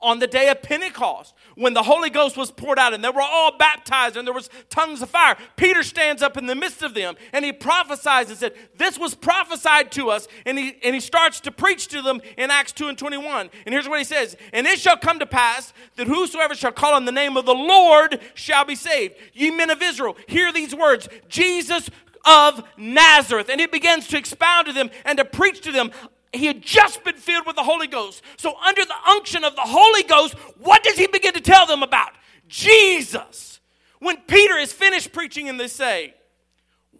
on 0.02 0.18
the 0.18 0.26
day 0.26 0.49
of 0.49 0.61
Pentecost 0.62 1.35
when 1.54 1.75
the 1.75 1.82
Holy 1.82 2.11
Ghost 2.11 2.37
was 2.37 2.50
poured 2.50 2.78
out 2.78 2.94
and 2.94 3.02
they 3.02 3.09
were 3.09 3.23
all 3.23 3.56
baptized 3.56 4.16
and 4.16 4.26
there 4.26 4.35
was 4.35 4.50
tongues 4.71 5.02
of 5.02 5.11
fire. 5.11 5.37
Peter 5.56 5.82
stands 5.82 6.23
up 6.23 6.37
in 6.37 6.47
the 6.47 6.54
midst 6.54 6.82
of 6.82 6.94
them 6.94 7.14
and 7.32 7.44
he 7.44 7.52
prophesies 7.52 8.28
and 8.28 8.38
said, 8.38 8.54
This 8.76 8.99
was 8.99 9.14
prophesied 9.14 9.92
to 9.92 10.11
us. 10.11 10.28
And 10.47 10.59
he, 10.59 10.76
and 10.82 10.94
he 10.94 11.00
starts 11.00 11.40
to 11.40 11.50
preach 11.50 11.88
to 11.88 12.02
them 12.02 12.21
in 12.37 12.50
Acts 12.50 12.73
2 12.73 12.88
and 12.88 12.99
21. 12.99 13.50
And 13.66 13.73
here's 13.73 13.88
what 13.88 13.99
he 13.99 14.04
says 14.04 14.37
And 14.52 14.66
it 14.66 14.78
shall 14.78 14.97
come 14.97 15.18
to 15.18 15.26
pass 15.26 15.73
that 15.97 16.06
whosoever 16.06 16.54
shall 16.54 16.73
call 16.73 16.94
on 16.94 17.04
the 17.04 17.12
name 17.12 17.37
of 17.37 17.47
the 17.47 17.54
Lord 17.54 18.21
shall 18.35 18.64
be 18.64 18.75
saved. 18.75 19.14
Ye 19.32 19.50
men 19.50 19.71
of 19.71 19.82
Israel, 19.82 20.16
hear 20.26 20.52
these 20.52 20.75
words 20.75 21.09
Jesus 21.28 21.90
of 22.25 22.62
Nazareth. 22.76 23.49
And 23.49 23.61
he 23.61 23.66
begins 23.66 24.06
to 24.09 24.18
expound 24.18 24.66
to 24.66 24.73
them 24.73 24.90
and 25.04 25.18
to 25.18 25.25
preach 25.25 25.61
to 25.62 25.73
them 25.73 25.90
he 26.33 26.47
had 26.47 26.62
just 26.62 27.05
been 27.05 27.17
filled 27.17 27.47
with 27.47 27.57
the 27.57 27.62
Holy 27.62 27.87
Ghost. 27.87 28.23
So, 28.39 28.55
under 28.67 28.85
the 28.85 28.95
unction 29.09 29.45
of 29.45 29.55
the 29.55 29.62
Holy 29.62 30.03
Ghost, 30.03 30.35
what 30.59 30.83
does 30.83 30.97
he 30.97 31.07
begin 31.07 31.35
to 31.35 31.41
tell 31.41 31.67
them 31.67 31.83
about? 31.83 32.12
Jesus. 32.49 33.61
When 33.99 34.17
Peter 34.27 34.57
is 34.57 34.73
finished 34.73 35.12
preaching 35.12 35.49
and 35.49 35.61
they 35.61 35.69
say, 35.69 36.15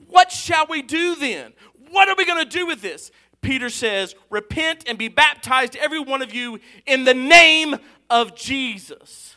What 0.09 0.31
shall 0.31 0.67
we 0.69 0.83
do 0.83 1.17
then? 1.17 1.53
What 1.91 2.09
are 2.09 2.15
we 2.17 2.27
going 2.27 2.45
to 2.45 2.59
do 2.59 2.67
with 2.67 2.83
this? 2.83 3.11
Peter 3.41 3.71
says, 3.71 4.15
Repent 4.31 4.85
and 4.87 4.99
be 4.99 5.09
baptized, 5.09 5.77
every 5.77 6.01
one 6.01 6.23
of 6.23 6.35
you, 6.35 6.61
in 6.87 7.05
the 7.05 7.15
name 7.15 7.77
of 8.09 8.37
Jesus. 8.37 9.37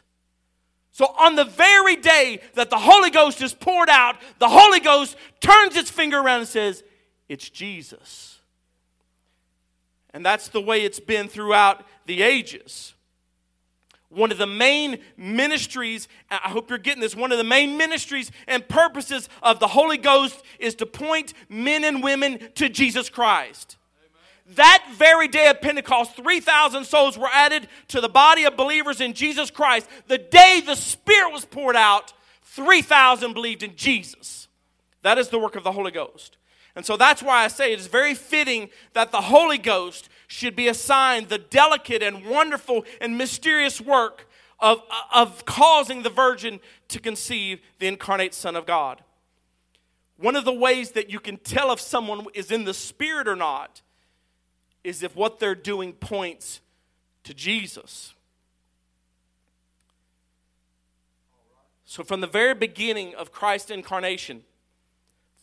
So, 0.92 1.06
on 1.18 1.36
the 1.36 1.46
very 1.46 1.96
day 1.96 2.42
that 2.54 2.70
the 2.70 2.78
Holy 2.78 3.10
Ghost 3.10 3.42
is 3.42 3.54
poured 3.54 3.90
out, 3.90 4.18
the 4.40 4.48
Holy 4.50 4.80
Ghost 4.80 5.18
turns 5.42 5.76
its 5.76 5.90
finger 5.90 6.20
around 6.20 6.40
and 6.40 6.48
says, 6.48 6.84
It's 7.28 7.50
Jesus. 7.50 8.35
And 10.16 10.26
that's 10.26 10.48
the 10.48 10.62
way 10.62 10.86
it's 10.86 11.02
been 11.02 11.28
throughout 11.28 11.84
the 12.06 12.22
ages. 12.22 12.94
One 14.08 14.32
of 14.32 14.38
the 14.38 14.48
main 14.48 15.00
ministries, 15.18 16.08
I 16.32 16.48
hope 16.48 16.70
you're 16.70 16.80
getting 16.80 17.02
this, 17.02 17.18
one 17.18 17.34
of 17.34 17.38
the 17.38 17.44
main 17.44 17.76
ministries 17.76 18.32
and 18.48 18.66
purposes 18.66 19.28
of 19.44 19.60
the 19.60 19.68
Holy 19.68 19.98
Ghost 19.98 20.42
is 20.58 20.74
to 20.76 20.86
point 20.86 21.34
men 21.50 21.84
and 21.84 22.02
women 22.02 22.40
to 22.56 22.70
Jesus 22.70 23.10
Christ. 23.10 23.76
Amen. 24.48 24.56
That 24.56 24.88
very 24.94 25.28
day 25.28 25.50
of 25.50 25.60
Pentecost, 25.60 26.16
3,000 26.16 26.86
souls 26.86 27.18
were 27.18 27.28
added 27.34 27.68
to 27.90 28.00
the 28.00 28.08
body 28.08 28.46
of 28.46 28.56
believers 28.56 29.02
in 29.02 29.12
Jesus 29.12 29.52
Christ. 29.52 29.90
The 30.08 30.18
day 30.18 30.64
the 30.66 30.76
Spirit 30.76 31.34
was 31.34 31.44
poured 31.44 31.76
out, 31.76 32.14
3,000 32.44 33.34
believed 33.34 33.64
in 33.64 33.76
Jesus. 33.76 34.48
That 35.02 35.18
is 35.18 35.28
the 35.28 35.40
work 35.40 35.58
of 35.58 35.66
the 35.66 35.74
Holy 35.74 35.92
Ghost. 35.92 36.38
And 36.76 36.86
so 36.86 36.98
that's 36.98 37.24
why 37.24 37.44
I 37.44 37.48
say 37.48 37.72
it 37.72 37.80
is 37.80 37.88
very 37.88 38.14
fitting 38.14 38.70
that 38.94 39.12
the 39.12 39.22
Holy 39.22 39.58
Ghost 39.58 40.10
should 40.28 40.56
be 40.56 40.68
assigned 40.68 41.30
the 41.30 41.38
delicate 41.38 42.04
and 42.04 42.26
wonderful 42.26 42.84
and 43.00 43.18
mysterious 43.18 43.80
work 43.80 44.28
of, 44.60 44.82
of 45.14 45.46
causing 45.46 46.04
the 46.04 46.10
virgin 46.10 46.60
to 46.90 47.00
conceive 47.00 47.62
the 47.80 47.88
incarnate 47.88 48.34
Son 48.34 48.56
of 48.56 48.66
God. 48.66 49.02
One 50.18 50.36
of 50.36 50.46
the 50.46 50.54
ways 50.54 50.92
that 50.92 51.10
you 51.10 51.20
can 51.20 51.38
tell 51.38 51.72
if 51.72 51.80
someone 51.80 52.26
is 52.34 52.52
in 52.52 52.64
the 52.64 52.74
Spirit 52.74 53.28
or 53.28 53.36
not 53.36 53.82
is 54.84 55.04
if 55.04 55.16
what 55.16 55.40
they're 55.40 55.56
doing 55.56 55.94
points 55.94 56.62
to 57.24 57.34
Jesus. 57.34 58.14
So, 61.86 62.04
from 62.04 62.22
the 62.22 62.28
very 62.28 62.54
beginning 62.54 63.14
of 63.16 63.32
Christ's 63.32 63.72
incarnation, 63.72 64.44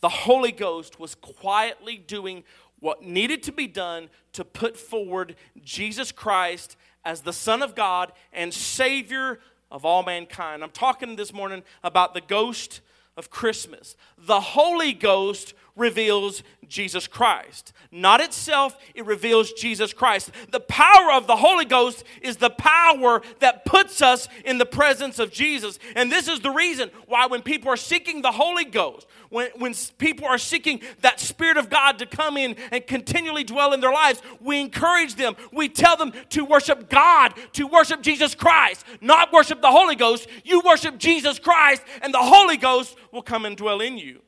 the 0.03 0.09
Holy 0.09 0.51
Ghost 0.51 0.99
was 0.99 1.15
quietly 1.15 1.95
doing 1.95 2.43
what 2.81 3.03
needed 3.03 3.41
to 3.43 3.53
be 3.53 3.67
done 3.67 4.09
to 4.33 4.43
put 4.43 4.75
forward 4.75 5.37
Jesus 5.63 6.11
Christ 6.11 6.75
as 7.05 7.21
the 7.21 7.31
Son 7.31 7.61
of 7.61 7.73
God 7.73 8.11
and 8.33 8.53
Savior 8.53 9.39
of 9.71 9.85
all 9.85 10.03
mankind. 10.03 10.61
I'm 10.61 10.71
talking 10.71 11.15
this 11.15 11.31
morning 11.31 11.63
about 11.85 12.13
the 12.13 12.19
ghost 12.19 12.81
of 13.15 13.29
Christmas. 13.29 13.95
The 14.17 14.41
Holy 14.41 14.91
Ghost 14.91 15.53
reveals 15.75 16.43
Jesus 16.67 17.07
Christ. 17.07 17.73
Not 17.91 18.21
itself, 18.21 18.75
it 18.95 19.05
reveals 19.05 19.53
Jesus 19.53 19.93
Christ. 19.93 20.31
The 20.51 20.59
power 20.59 21.11
of 21.13 21.27
the 21.27 21.35
Holy 21.35 21.65
Ghost 21.65 22.03
is 22.21 22.37
the 22.37 22.49
power 22.49 23.21
that 23.39 23.65
puts 23.65 24.01
us 24.01 24.27
in 24.43 24.57
the 24.57 24.65
presence 24.65 25.19
of 25.19 25.31
Jesus. 25.31 25.77
And 25.95 26.11
this 26.11 26.27
is 26.27 26.39
the 26.39 26.49
reason 26.49 26.89
why 27.05 27.27
when 27.27 27.43
people 27.43 27.69
are 27.69 27.77
seeking 27.77 28.23
the 28.23 28.31
Holy 28.31 28.65
Ghost, 28.65 29.05
when, 29.29 29.49
when 29.57 29.75
people 29.99 30.25
are 30.25 30.39
seeking 30.39 30.81
that 31.01 31.19
Spirit 31.19 31.57
of 31.57 31.69
God 31.69 31.99
to 31.99 32.07
come 32.07 32.37
in 32.37 32.55
and 32.71 32.85
continually 32.87 33.43
dwell 33.43 33.73
in 33.73 33.79
their 33.79 33.93
lives, 33.93 34.21
we 34.41 34.59
encourage 34.59 35.13
them. 35.13 35.35
We 35.51 35.69
tell 35.69 35.95
them 35.95 36.13
to 36.29 36.45
worship 36.45 36.89
God, 36.89 37.35
to 37.53 37.67
worship 37.67 38.01
Jesus 38.01 38.33
Christ, 38.33 38.83
not 39.01 39.31
worship 39.31 39.61
the 39.61 39.71
Holy 39.71 39.95
Ghost. 39.95 40.27
You 40.43 40.61
worship 40.65 40.97
Jesus 40.97 41.37
Christ, 41.37 41.83
and 42.01 42.11
the 42.11 42.17
Holy 42.17 42.57
Ghost 42.57 42.95
will 43.11 43.21
come 43.21 43.45
and 43.45 43.55
dwell 43.55 43.79
in 43.79 43.99
you. 43.99 44.22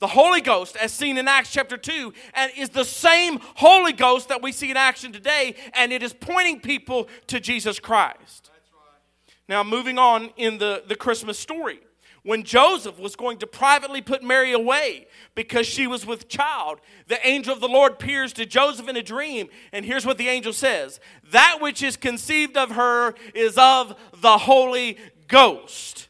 The 0.00 0.06
Holy 0.06 0.40
Ghost, 0.40 0.76
as 0.76 0.92
seen 0.92 1.18
in 1.18 1.26
Acts 1.26 1.50
chapter 1.50 1.76
2, 1.76 2.12
and 2.34 2.52
is 2.56 2.68
the 2.68 2.84
same 2.84 3.40
Holy 3.56 3.92
Ghost 3.92 4.28
that 4.28 4.42
we 4.42 4.52
see 4.52 4.70
in 4.70 4.76
action 4.76 5.12
today, 5.12 5.56
and 5.74 5.92
it 5.92 6.02
is 6.02 6.12
pointing 6.12 6.60
people 6.60 7.08
to 7.26 7.40
Jesus 7.40 7.80
Christ. 7.80 8.50
Now, 9.48 9.64
moving 9.64 9.98
on 9.98 10.30
in 10.36 10.58
the, 10.58 10.84
the 10.86 10.94
Christmas 10.94 11.38
story. 11.38 11.80
When 12.22 12.42
Joseph 12.42 12.98
was 12.98 13.16
going 13.16 13.38
to 13.38 13.46
privately 13.46 14.02
put 14.02 14.22
Mary 14.22 14.52
away 14.52 15.06
because 15.34 15.66
she 15.66 15.86
was 15.86 16.04
with 16.04 16.28
child, 16.28 16.80
the 17.06 17.26
angel 17.26 17.54
of 17.54 17.60
the 17.60 17.68
Lord 17.68 17.92
appears 17.92 18.32
to 18.34 18.44
Joseph 18.44 18.88
in 18.88 18.96
a 18.96 19.02
dream, 19.02 19.48
and 19.72 19.84
here's 19.84 20.04
what 20.04 20.18
the 20.18 20.28
angel 20.28 20.52
says 20.52 21.00
That 21.30 21.58
which 21.60 21.82
is 21.82 21.96
conceived 21.96 22.56
of 22.56 22.72
her 22.72 23.14
is 23.34 23.56
of 23.56 23.98
the 24.20 24.38
Holy 24.38 24.98
Ghost. 25.26 26.08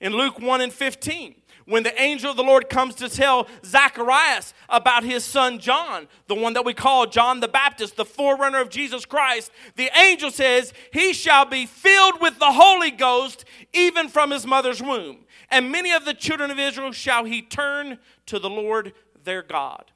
In 0.00 0.12
Luke 0.12 0.40
1 0.40 0.60
and 0.60 0.72
15 0.72 1.41
when 1.72 1.84
the 1.84 2.02
angel 2.02 2.30
of 2.30 2.36
the 2.36 2.42
Lord 2.42 2.68
comes 2.68 2.94
to 2.96 3.08
tell 3.08 3.48
Zacharias 3.64 4.52
about 4.68 5.04
his 5.04 5.24
son 5.24 5.58
John, 5.58 6.06
the 6.26 6.34
one 6.34 6.52
that 6.52 6.66
we 6.66 6.74
call 6.74 7.06
John 7.06 7.40
the 7.40 7.48
Baptist, 7.48 7.96
the 7.96 8.04
forerunner 8.04 8.60
of 8.60 8.68
Jesus 8.68 9.06
Christ, 9.06 9.50
the 9.76 9.88
angel 9.98 10.30
says, 10.30 10.74
He 10.92 11.14
shall 11.14 11.46
be 11.46 11.64
filled 11.64 12.20
with 12.20 12.38
the 12.38 12.52
Holy 12.52 12.90
Ghost 12.90 13.46
even 13.72 14.10
from 14.10 14.32
his 14.32 14.46
mother's 14.46 14.82
womb. 14.82 15.24
And 15.50 15.72
many 15.72 15.92
of 15.92 16.04
the 16.04 16.12
children 16.12 16.50
of 16.50 16.58
Israel 16.58 16.92
shall 16.92 17.24
he 17.24 17.40
turn 17.40 17.98
to 18.26 18.38
the 18.38 18.50
Lord 18.50 18.92
their 19.24 19.42
God. 19.42 19.92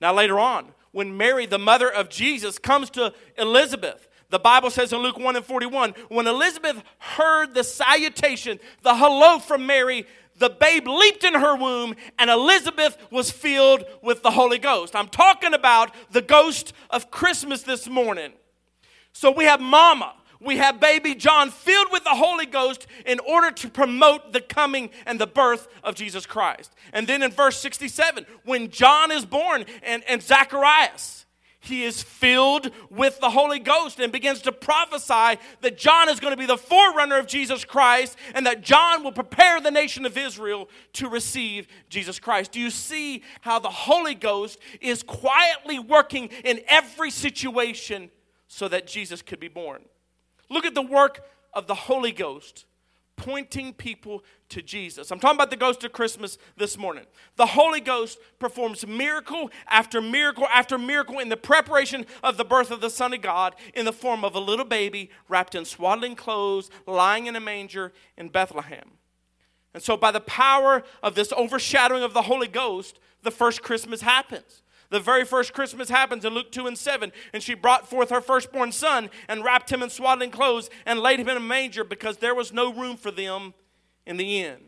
Now, 0.00 0.14
later 0.14 0.38
on, 0.38 0.68
when 0.92 1.14
Mary, 1.14 1.44
the 1.44 1.58
mother 1.58 1.92
of 1.92 2.08
Jesus, 2.08 2.58
comes 2.58 2.88
to 2.92 3.12
Elizabeth, 3.36 4.08
the 4.30 4.38
Bible 4.38 4.70
says 4.70 4.94
in 4.94 5.00
Luke 5.00 5.18
1 5.18 5.36
and 5.36 5.44
41, 5.44 5.94
when 6.08 6.26
Elizabeth 6.26 6.82
heard 6.98 7.52
the 7.52 7.62
salutation, 7.62 8.58
the 8.82 8.94
hello 8.94 9.38
from 9.38 9.66
Mary, 9.66 10.06
the 10.38 10.50
babe 10.50 10.86
leaped 10.86 11.24
in 11.24 11.34
her 11.34 11.56
womb 11.56 11.94
and 12.18 12.30
Elizabeth 12.30 12.96
was 13.10 13.30
filled 13.30 13.84
with 14.02 14.22
the 14.22 14.30
Holy 14.30 14.58
Ghost. 14.58 14.94
I'm 14.94 15.08
talking 15.08 15.54
about 15.54 15.94
the 16.10 16.22
ghost 16.22 16.72
of 16.90 17.10
Christmas 17.10 17.62
this 17.62 17.88
morning. 17.88 18.32
So 19.12 19.30
we 19.30 19.44
have 19.44 19.60
mama, 19.60 20.14
we 20.40 20.58
have 20.58 20.80
baby 20.80 21.14
John 21.14 21.50
filled 21.50 21.88
with 21.90 22.04
the 22.04 22.10
Holy 22.10 22.46
Ghost 22.46 22.86
in 23.04 23.18
order 23.20 23.50
to 23.50 23.68
promote 23.68 24.32
the 24.32 24.40
coming 24.40 24.90
and 25.06 25.18
the 25.18 25.26
birth 25.26 25.68
of 25.82 25.94
Jesus 25.94 26.26
Christ. 26.26 26.72
And 26.92 27.06
then 27.06 27.22
in 27.22 27.30
verse 27.30 27.58
67, 27.58 28.26
when 28.44 28.70
John 28.70 29.10
is 29.10 29.24
born 29.24 29.64
and, 29.82 30.02
and 30.08 30.22
Zacharias, 30.22 31.25
he 31.66 31.84
is 31.84 32.02
filled 32.02 32.70
with 32.90 33.20
the 33.20 33.30
Holy 33.30 33.58
Ghost 33.58 34.00
and 34.00 34.12
begins 34.12 34.42
to 34.42 34.52
prophesy 34.52 35.40
that 35.60 35.76
John 35.76 36.08
is 36.08 36.20
going 36.20 36.32
to 36.32 36.36
be 36.36 36.46
the 36.46 36.56
forerunner 36.56 37.18
of 37.18 37.26
Jesus 37.26 37.64
Christ 37.64 38.16
and 38.34 38.46
that 38.46 38.62
John 38.62 39.02
will 39.04 39.12
prepare 39.12 39.60
the 39.60 39.70
nation 39.70 40.06
of 40.06 40.16
Israel 40.16 40.68
to 40.94 41.08
receive 41.08 41.68
Jesus 41.88 42.18
Christ. 42.18 42.52
Do 42.52 42.60
you 42.60 42.70
see 42.70 43.22
how 43.40 43.58
the 43.58 43.70
Holy 43.70 44.14
Ghost 44.14 44.58
is 44.80 45.02
quietly 45.02 45.78
working 45.78 46.30
in 46.44 46.60
every 46.68 47.10
situation 47.10 48.10
so 48.48 48.68
that 48.68 48.86
Jesus 48.86 49.22
could 49.22 49.40
be 49.40 49.48
born? 49.48 49.82
Look 50.48 50.64
at 50.64 50.74
the 50.74 50.82
work 50.82 51.26
of 51.52 51.66
the 51.66 51.74
Holy 51.74 52.12
Ghost 52.12 52.66
pointing 53.16 53.72
people 53.72 54.22
to 54.50 54.62
Jesus. 54.62 55.10
I'm 55.10 55.18
talking 55.18 55.36
about 55.36 55.50
the 55.50 55.56
ghost 55.56 55.82
of 55.84 55.92
Christmas 55.92 56.38
this 56.56 56.78
morning. 56.78 57.04
The 57.36 57.46
Holy 57.46 57.80
Ghost 57.80 58.18
performs 58.38 58.86
miracle 58.86 59.50
after 59.68 60.00
miracle 60.00 60.46
after 60.52 60.78
miracle 60.78 61.18
in 61.18 61.28
the 61.28 61.36
preparation 61.36 62.06
of 62.22 62.36
the 62.36 62.44
birth 62.44 62.70
of 62.70 62.80
the 62.80 62.90
Son 62.90 63.12
of 63.12 63.22
God 63.22 63.54
in 63.74 63.84
the 63.84 63.92
form 63.92 64.24
of 64.24 64.34
a 64.34 64.40
little 64.40 64.64
baby 64.64 65.10
wrapped 65.28 65.54
in 65.54 65.64
swaddling 65.64 66.14
clothes, 66.14 66.70
lying 66.86 67.26
in 67.26 67.36
a 67.36 67.40
manger 67.40 67.92
in 68.16 68.28
Bethlehem. 68.28 68.92
And 69.74 69.82
so, 69.82 69.96
by 69.96 70.10
the 70.10 70.20
power 70.20 70.84
of 71.02 71.14
this 71.14 71.32
overshadowing 71.36 72.02
of 72.02 72.14
the 72.14 72.22
Holy 72.22 72.48
Ghost, 72.48 72.98
the 73.22 73.30
first 73.30 73.62
Christmas 73.62 74.00
happens. 74.00 74.62
The 74.90 75.00
very 75.00 75.24
first 75.24 75.52
Christmas 75.52 75.88
happens 75.88 76.24
in 76.24 76.32
Luke 76.32 76.52
2 76.52 76.66
and 76.66 76.78
7. 76.78 77.12
And 77.32 77.42
she 77.42 77.54
brought 77.54 77.88
forth 77.88 78.10
her 78.10 78.20
firstborn 78.20 78.72
son 78.72 79.10
and 79.28 79.44
wrapped 79.44 79.70
him 79.70 79.82
in 79.82 79.90
swaddling 79.90 80.30
clothes 80.30 80.70
and 80.84 81.00
laid 81.00 81.20
him 81.20 81.28
in 81.28 81.36
a 81.36 81.40
manger 81.40 81.84
because 81.84 82.18
there 82.18 82.34
was 82.34 82.52
no 82.52 82.72
room 82.72 82.96
for 82.96 83.10
them 83.10 83.54
in 84.06 84.16
the 84.16 84.40
inn. 84.40 84.58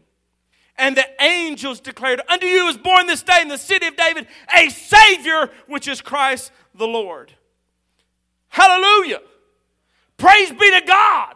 And 0.76 0.96
the 0.96 1.06
angels 1.20 1.80
declared, 1.80 2.20
Unto 2.28 2.46
you 2.46 2.68
is 2.68 2.76
born 2.76 3.06
this 3.06 3.22
day 3.22 3.40
in 3.42 3.48
the 3.48 3.58
city 3.58 3.86
of 3.86 3.96
David 3.96 4.28
a 4.54 4.68
Savior, 4.68 5.50
which 5.66 5.88
is 5.88 6.00
Christ 6.00 6.52
the 6.74 6.86
Lord. 6.86 7.32
Hallelujah. 8.48 9.20
Praise 10.16 10.50
be 10.50 10.70
to 10.70 10.82
God. 10.86 11.34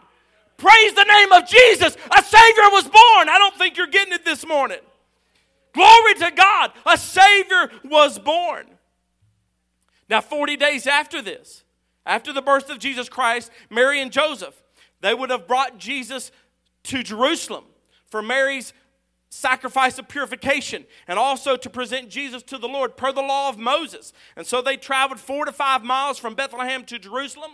Praise 0.57 0.95
the 0.95 1.05
name 1.05 1.33
of 1.33 1.49
Jesus. 1.49 1.97
A 2.17 2.23
Savior 2.23 2.71
was 2.71 2.85
born. 2.85 3.29
I 3.29 3.37
don't 3.39 3.57
think 3.57 3.77
you're 3.77 3.89
getting 3.89 4.13
it 4.13 4.25
this 4.25 4.47
morning. 4.47 4.79
Glory 5.73 6.15
to 6.15 6.31
God. 6.35 6.73
A 6.87 6.97
Savior 6.97 7.71
was 7.85 8.19
born. 8.19 8.67
Now, 10.09 10.21
40 10.21 10.57
days 10.57 10.87
after 10.87 11.23
this, 11.23 11.65
after 12.05 12.33
the 12.33 12.43
birth 12.43 12.69
of 12.69 12.79
Jesus 12.79 13.09
Christ, 13.09 13.51
Mary 13.71 14.01
and 14.01 14.13
Joseph, 14.13 14.63
they 15.01 15.15
would 15.15 15.31
have 15.31 15.47
brought 15.49 15.79
Jesus 15.79 16.31
to 16.85 17.03
Jerusalem 17.03 17.65
for 18.11 18.23
Mary's 18.23 18.73
sacrifice 19.31 19.99
of 19.99 20.09
purification 20.09 20.85
and 21.09 21.19
also 21.19 21.57
to 21.57 21.71
present 21.71 22.11
Jesus 22.11 22.43
to 22.43 22.59
the 22.59 22.69
Lord 22.69 22.97
per 22.97 23.13
the 23.13 23.23
law 23.23 23.49
of 23.49 23.59
Moses. 23.59 24.13
And 24.37 24.47
so 24.47 24.61
they 24.61 24.77
traveled 24.77 25.19
four 25.19 25.47
to 25.47 25.53
five 25.53 25.83
miles 25.83 26.19
from 26.19 26.35
Bethlehem 26.35 26.85
to 26.85 26.99
Jerusalem. 26.99 27.53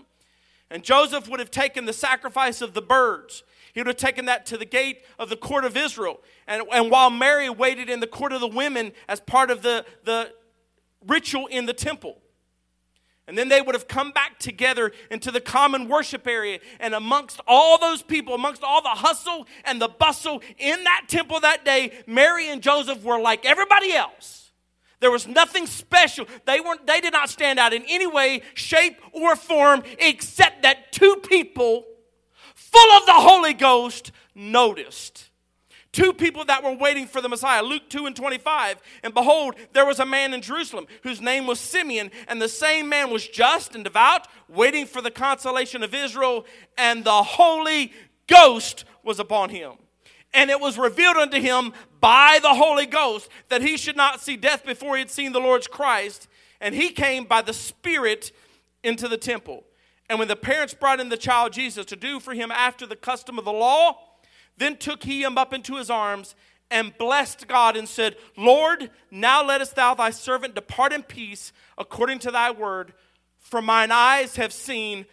And 0.71 0.83
Joseph 0.83 1.29
would 1.29 1.39
have 1.39 1.53
taken 1.53 1.85
the 1.85 1.93
sacrifice 1.93 2.61
of 2.61 2.75
the 2.75 2.83
birds 2.83 3.45
he 3.79 3.83
would 3.83 3.87
have 3.87 3.97
taken 3.97 4.25
that 4.25 4.45
to 4.47 4.57
the 4.57 4.65
gate 4.65 5.05
of 5.21 5.29
the 5.29 5.37
court 5.37 5.65
of 5.65 5.77
Israel. 5.77 6.19
And, 6.49 6.65
and 6.73 6.91
while 6.91 7.11
Mary 7.11 7.49
waited 7.49 7.89
in 7.89 8.01
the 8.01 8.09
court 8.09 8.33
of 8.33 8.41
the 8.41 8.49
women 8.49 8.91
as 9.07 9.21
part 9.21 9.53
of 9.53 9.63
the, 9.63 9.85
the 10.03 10.33
ritual 11.07 11.47
in 11.47 11.67
the 11.67 11.73
temple. 11.73 12.19
And 13.29 13.39
then 13.39 13.49
they 13.49 13.61
would 13.61 13.77
have 13.77 13.87
come 13.87 14.11
back 14.11 14.41
together 14.41 14.91
into 15.13 15.31
the 15.31 15.41
common 15.41 15.87
worship 15.87 16.27
area. 16.27 16.59
And 16.81 16.93
amongst 16.93 17.41
all 17.47 17.79
those 17.79 18.03
people, 18.03 18.35
amongst 18.35 18.65
all 18.65 18.83
the 18.83 18.89
hustle 18.89 19.47
and 19.65 19.81
the 19.81 19.87
bustle 19.87 20.43
in 20.59 20.83
that 20.83 21.05
temple 21.07 21.39
that 21.39 21.65
day, 21.65 22.03
Mary 22.05 22.49
and 22.49 22.61
Joseph 22.61 23.05
were 23.05 23.21
like 23.21 23.47
everybody 23.47 23.93
else. 23.93 24.51
There 24.99 25.13
was 25.13 25.29
nothing 25.29 25.67
special. 25.67 26.27
They, 26.47 26.59
weren't, 26.59 26.85
they 26.85 27.01
did 27.01 27.13
not 27.13 27.29
stand 27.29 27.61
out 27.61 27.73
in 27.73 27.85
any 27.87 28.09
way, 28.09 28.43
shape, 28.55 28.99
or 29.13 29.37
form, 29.37 29.85
except 30.01 30.63
that 30.63 30.91
two 30.91 31.23
people 31.29 31.85
full 32.71 32.91
of 32.93 33.07
the 33.07 33.13
Holy 33.15 33.55
Ghost, 33.55 34.13
noticed. 34.35 35.31
Two 35.93 36.13
people 36.13 36.45
that 36.45 36.63
were 36.63 36.75
waiting 36.75 37.07
for 37.07 37.21
the 37.21 37.29
Messiah, 37.29 37.63
Luke 37.63 37.89
2 37.89 38.07
and 38.07 38.15
25. 38.15 38.77
And 39.03 39.15
behold, 39.15 39.55
there 39.73 39.87
was 39.87 39.99
a 39.99 40.07
man 40.07 40.35
in 40.35 40.43
Jerusalem 40.43 40.87
whose 41.03 41.21
name 41.21 41.47
was 41.47 41.59
Simeon, 41.59 42.11
and 42.29 42.41
the 42.41 42.49
same 42.49 42.89
man 42.89 43.11
was 43.11 43.27
just 43.27 43.75
and 43.75 43.85
devout, 43.85 44.29
waiting 44.49 44.87
for 44.87 45.01
the 45.01 45.11
consolation 45.11 45.83
of 45.83 45.95
Israel, 45.95 46.45
and 46.77 47.05
the 47.05 47.23
Holy 47.23 47.93
Ghost 48.27 48.85
was 49.03 49.19
upon 49.19 49.51
him. 49.51 49.73
And 50.35 50.51
it 50.51 50.61
was 50.61 50.77
revealed 50.77 51.17
unto 51.17 51.41
him 51.41 51.73
by 52.01 52.39
the 52.43 52.55
Holy 52.55 52.87
Ghost 52.87 53.31
that 53.49 53.63
he 53.63 53.77
should 53.77 53.97
not 53.97 54.21
see 54.21 54.37
death 54.37 54.65
before 54.65 54.95
he 54.95 55.01
had 55.01 55.11
seen 55.11 55.33
the 55.33 55.41
Lord's 55.41 55.67
Christ. 55.67 56.29
And 56.61 56.75
he 56.75 56.91
came 56.91 57.25
by 57.25 57.41
the 57.41 57.55
Spirit 57.55 58.31
into 58.85 59.09
the 59.09 59.17
temple. 59.17 59.65
And 60.09 60.19
when 60.19 60.29
the 60.29 60.37
parents 60.37 60.75
brought 60.75 61.01
in 61.01 61.11
the 61.11 61.17
child 61.17 61.53
Jesus 61.53 61.85
to 61.87 61.97
do 61.97 62.19
for 62.19 62.33
him 62.35 62.51
after 62.51 62.87
the 62.87 62.97
custom 62.97 63.39
of 63.39 63.45
the 63.45 63.53
law, 63.53 63.99
then 64.57 64.77
took 64.77 65.05
he 65.05 65.23
him 65.23 65.37
up 65.37 65.53
into 65.53 65.77
his 65.77 65.91
arms 65.91 66.35
and 66.71 66.97
blessed 66.99 67.47
God 67.47 67.77
and 67.77 67.89
said, 67.89 68.17
Lord, 68.37 68.91
now 69.11 69.45
lettest 69.45 69.77
thou 69.77 69.95
thy 69.95 70.11
servant 70.11 70.55
depart 70.55 70.93
in 70.93 71.03
peace 71.03 71.53
according 71.77 72.19
to 72.21 72.31
thy 72.31 72.51
word, 72.51 72.93
for 73.39 73.63
mine 73.63 73.91
eyes 73.91 74.37
have 74.37 74.53
seen 74.53 75.07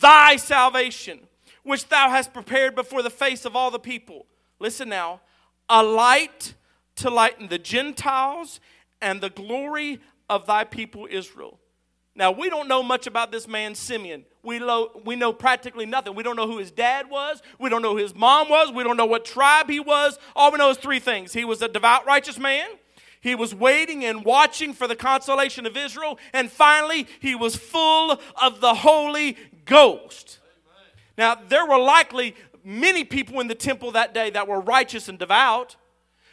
thy 0.00 0.36
salvation, 0.36 1.20
which 1.62 1.88
thou 1.88 2.10
hast 2.10 2.32
prepared 2.32 2.74
before 2.74 3.02
the 3.02 3.10
face 3.10 3.44
of 3.44 3.56
all 3.56 3.70
the 3.70 3.78
people. 3.78 4.26
Listen 4.58 4.88
now, 4.88 5.20
a 5.68 5.82
light 5.82 6.54
to 6.96 7.10
lighten 7.10 7.48
the 7.48 7.58
Gentiles 7.58 8.60
and 9.00 9.20
the 9.20 9.30
glory 9.30 10.00
of 10.28 10.46
thy 10.46 10.64
people 10.64 11.08
Israel. 11.10 11.59
Now, 12.20 12.32
we 12.32 12.50
don't 12.50 12.68
know 12.68 12.82
much 12.82 13.06
about 13.06 13.32
this 13.32 13.48
man, 13.48 13.74
Simeon. 13.74 14.26
We 14.42 14.58
know, 14.58 14.90
we 15.06 15.16
know 15.16 15.32
practically 15.32 15.86
nothing. 15.86 16.14
We 16.14 16.22
don't 16.22 16.36
know 16.36 16.46
who 16.46 16.58
his 16.58 16.70
dad 16.70 17.08
was. 17.08 17.40
We 17.58 17.70
don't 17.70 17.80
know 17.80 17.92
who 17.92 17.96
his 17.96 18.14
mom 18.14 18.50
was. 18.50 18.70
We 18.70 18.84
don't 18.84 18.98
know 18.98 19.06
what 19.06 19.24
tribe 19.24 19.70
he 19.70 19.80
was. 19.80 20.18
All 20.36 20.52
we 20.52 20.58
know 20.58 20.68
is 20.68 20.76
three 20.76 20.98
things 20.98 21.32
he 21.32 21.46
was 21.46 21.62
a 21.62 21.68
devout, 21.68 22.04
righteous 22.04 22.38
man. 22.38 22.68
He 23.22 23.34
was 23.34 23.54
waiting 23.54 24.04
and 24.04 24.22
watching 24.22 24.74
for 24.74 24.86
the 24.86 24.96
consolation 24.96 25.64
of 25.64 25.78
Israel. 25.78 26.18
And 26.34 26.52
finally, 26.52 27.08
he 27.20 27.34
was 27.34 27.56
full 27.56 28.20
of 28.42 28.60
the 28.60 28.74
Holy 28.74 29.38
Ghost. 29.64 30.40
Now, 31.16 31.38
there 31.48 31.64
were 31.64 31.78
likely 31.78 32.36
many 32.62 33.02
people 33.02 33.40
in 33.40 33.48
the 33.48 33.54
temple 33.54 33.92
that 33.92 34.12
day 34.12 34.28
that 34.28 34.46
were 34.46 34.60
righteous 34.60 35.08
and 35.08 35.18
devout. 35.18 35.76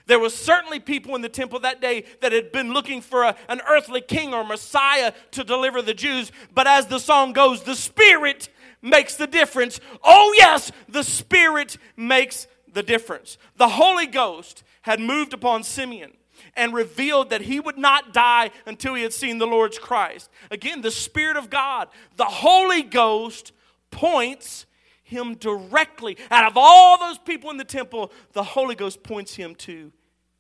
There 0.08 0.20
were 0.20 0.30
certainly 0.30 0.80
people 0.80 1.16
in 1.16 1.22
the 1.22 1.30
temple 1.30 1.60
that 1.60 1.82
day 1.82 2.06
that 2.22 2.32
had 2.32 2.52
been 2.52 2.74
looking 2.74 3.02
for 3.02 3.24
a, 3.24 3.36
an 3.50 3.62
earthly 3.70 4.02
king 4.02 4.34
or 4.34 4.44
Messiah 4.44 5.14
to 5.32 5.44
deliver 5.44 5.82
the 5.82 5.94
Jews. 5.94 6.32
But 6.54 6.66
as 6.66 6.88
the 6.88 7.00
song 7.00 7.34
goes, 7.34 7.64
the 7.64 7.76
Spirit 7.76 8.50
makes 8.82 9.16
the 9.16 9.28
difference. 9.28 9.80
Oh, 10.04 10.34
yes, 10.38 10.72
the 10.88 11.04
Spirit 11.04 11.78
makes 11.96 12.48
the 12.72 12.84
difference. 12.84 13.38
The 13.58 13.70
Holy 13.70 14.08
Ghost 14.08 14.64
had 14.84 15.00
moved 15.00 15.34
upon 15.34 15.64
Simeon 15.64 16.14
and 16.56 16.74
revealed 16.74 17.30
that 17.32 17.42
he 17.42 17.60
would 17.60 17.78
not 17.78 18.14
die 18.14 18.52
until 18.66 18.94
he 18.94 19.04
had 19.04 19.14
seen 19.14 19.38
the 19.38 19.48
Lord's 19.48 19.80
Christ. 19.80 20.30
Again, 20.50 20.82
the 20.82 20.92
Spirit 20.92 21.36
of 21.36 21.50
God, 21.50 21.90
the 22.16 22.26
Holy 22.26 22.84
Ghost 22.84 23.52
points 23.92 24.66
him 25.04 25.36
directly. 25.36 26.18
Out 26.30 26.46
of 26.46 26.54
all 26.56 26.98
those 27.00 27.18
people 27.18 27.50
in 27.50 27.58
the 27.58 27.64
temple, 27.64 28.12
the 28.34 28.44
Holy 28.44 28.76
Ghost 28.76 29.04
points 29.04 29.36
him 29.36 29.56
to 29.56 29.92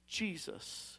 Jesus. 0.07 0.97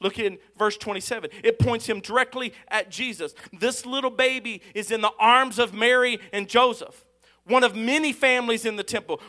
Look 0.00 0.18
in 0.18 0.38
verse 0.56 0.76
27. 0.76 1.30
It 1.42 1.58
points 1.58 1.86
him 1.86 2.00
directly 2.00 2.52
at 2.68 2.90
Jesus. 2.90 3.34
This 3.52 3.84
little 3.84 4.10
baby 4.10 4.62
is 4.74 4.90
in 4.90 5.00
the 5.00 5.12
arms 5.18 5.58
of 5.58 5.74
Mary 5.74 6.20
and 6.32 6.48
Joseph, 6.48 7.06
one 7.44 7.64
of 7.64 7.74
many 7.74 8.12
families 8.12 8.64
in 8.64 8.76
the 8.76 8.84
temple, 8.84 9.20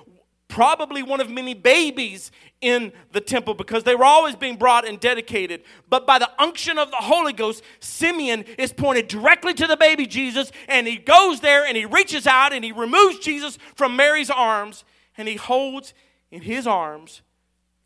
probably 0.48 1.02
one 1.02 1.22
of 1.22 1.30
many 1.30 1.54
babies 1.54 2.32
in 2.62 2.92
the 3.14 3.22
temple 3.22 3.54
because 3.54 3.84
they 3.84 3.96
were 3.96 4.06
always 4.06 4.36
being 4.36 4.58
brought 4.58 4.88
and 4.88 5.00
dedicated. 5.00 5.64
But 5.90 6.06
by 6.06 6.20
the 6.20 6.30
unction 6.40 6.78
of 6.78 6.92
the 6.92 6.98
Holy 6.98 7.34
Ghost, 7.34 7.64
Simeon 7.80 8.44
is 8.58 8.74
pointed 8.74 9.08
directly 9.08 9.54
to 9.56 9.68
the 9.68 9.78
baby 9.78 10.06
Jesus, 10.06 10.52
and 10.68 10.86
he 10.86 10.98
goes 10.98 11.40
there 11.40 11.66
and 11.66 11.78
he 11.78 11.86
reaches 11.86 12.28
out 12.28 12.54
and 12.54 12.64
he 12.64 12.72
removes 12.72 13.20
Jesus 13.20 13.58
from 13.76 13.96
Mary's 13.96 14.30
arms 14.30 14.84
and 15.18 15.28
he 15.28 15.36
holds 15.36 15.94
in 16.32 16.42
his 16.42 16.68
arms 16.68 17.22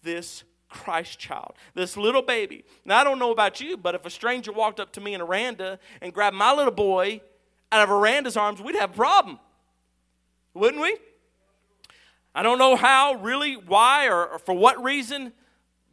this 0.02 0.44
Christ 0.74 1.20
child, 1.20 1.54
this 1.76 1.96
little 1.96 2.24
baby. 2.24 2.66
Now, 2.84 3.00
I 3.00 3.04
don't 3.04 3.20
know 3.20 3.32
about 3.32 3.62
you, 3.62 3.78
but 3.78 3.96
if 3.96 4.06
a 4.06 4.10
stranger 4.10 4.52
walked 4.52 4.80
up 4.80 4.92
to 4.94 5.02
me 5.02 5.14
in 5.14 5.22
Aranda 5.22 5.80
and 6.02 6.12
grabbed 6.12 6.36
my 6.36 6.52
little 6.52 6.74
boy 6.74 7.22
out 7.72 7.84
of 7.84 7.92
Aranda's 7.92 8.36
arms, 8.36 8.62
we'd 8.62 8.76
have 8.76 8.92
a 8.92 8.96
problem. 8.96 9.40
Wouldn't 10.54 10.82
we? 10.82 10.98
I 12.36 12.42
don't 12.42 12.58
know 12.58 12.76
how, 12.76 13.14
really, 13.14 13.54
why, 13.54 14.08
or, 14.08 14.26
or 14.26 14.40
for 14.40 14.54
what 14.54 14.84
reason, 14.84 15.32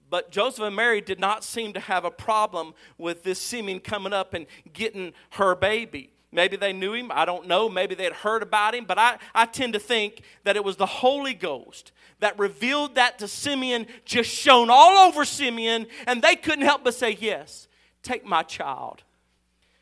but 0.08 0.30
Joseph 0.30 0.64
and 0.64 0.74
Mary 0.74 1.02
did 1.02 1.20
not 1.20 1.44
seem 1.44 1.74
to 1.74 1.80
have 1.80 2.04
a 2.04 2.10
problem 2.10 2.72
with 2.96 3.22
this 3.22 3.38
Simeon 3.38 3.80
coming 3.80 4.14
up 4.14 4.32
and 4.32 4.46
getting 4.72 5.12
her 5.32 5.54
baby. 5.54 6.10
Maybe 6.32 6.56
they 6.56 6.72
knew 6.72 6.94
him. 6.94 7.10
I 7.12 7.24
don't 7.24 7.46
know. 7.46 7.68
Maybe 7.68 7.94
they 7.94 8.04
had 8.04 8.12
heard 8.14 8.42
about 8.42 8.74
him. 8.74 8.86
But 8.86 8.98
I, 8.98 9.18
I 9.34 9.46
tend 9.46 9.74
to 9.74 9.78
think 9.78 10.22
that 10.44 10.56
it 10.56 10.64
was 10.64 10.76
the 10.76 10.86
Holy 10.86 11.34
Ghost 11.34 11.92
that 12.20 12.38
revealed 12.38 12.94
that 12.94 13.18
to 13.18 13.28
Simeon, 13.28 13.86
just 14.04 14.30
shone 14.30 14.70
all 14.70 15.08
over 15.08 15.24
Simeon, 15.24 15.86
and 16.06 16.22
they 16.22 16.36
couldn't 16.36 16.64
help 16.64 16.84
but 16.84 16.94
say, 16.94 17.16
Yes, 17.20 17.68
take 18.02 18.24
my 18.24 18.42
child. 18.42 19.02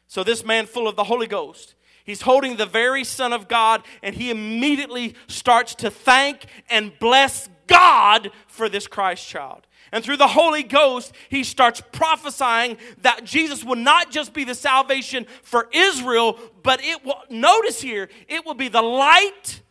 So, 0.07 0.25
this 0.25 0.45
man, 0.45 0.67
full 0.67 0.89
of 0.89 0.97
the 0.97 1.05
Holy 1.05 1.27
Ghost, 1.27 1.75
he's 2.05 2.23
holding 2.23 2.57
the 2.57 2.67
very 2.67 3.05
Son 3.05 3.33
of 3.33 3.47
God, 3.47 3.83
and 4.03 4.15
he 4.15 4.31
immediately 4.31 5.15
starts 5.27 5.75
to 5.77 5.91
thank 5.91 6.47
and 6.71 6.99
bless 6.99 7.49
God 7.67 8.31
for 8.47 8.69
this 8.69 8.87
Christ 8.87 9.27
child. 9.29 9.67
And 9.93 10.05
through 10.05 10.19
the 10.19 10.29
Holy 10.29 10.63
Ghost, 10.63 11.15
he 11.29 11.45
starts 11.45 11.83
prophesying 11.93 12.77
that 13.03 13.25
Jesus 13.25 13.65
will 13.65 13.77
not 13.77 14.11
just 14.11 14.35
be 14.35 14.45
the 14.45 14.55
salvation 14.55 15.27
for 15.43 15.69
Israel, 15.73 16.39
but 16.63 16.83
it 16.83 17.05
will, 17.05 17.23
notice 17.31 17.81
here, 17.81 18.09
it 18.29 18.45
will 18.45 18.55
be 18.55 18.69
the 18.69 18.83
light 18.83 19.63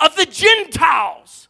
of 0.00 0.16
the 0.16 0.26
Gentiles. 0.26 1.45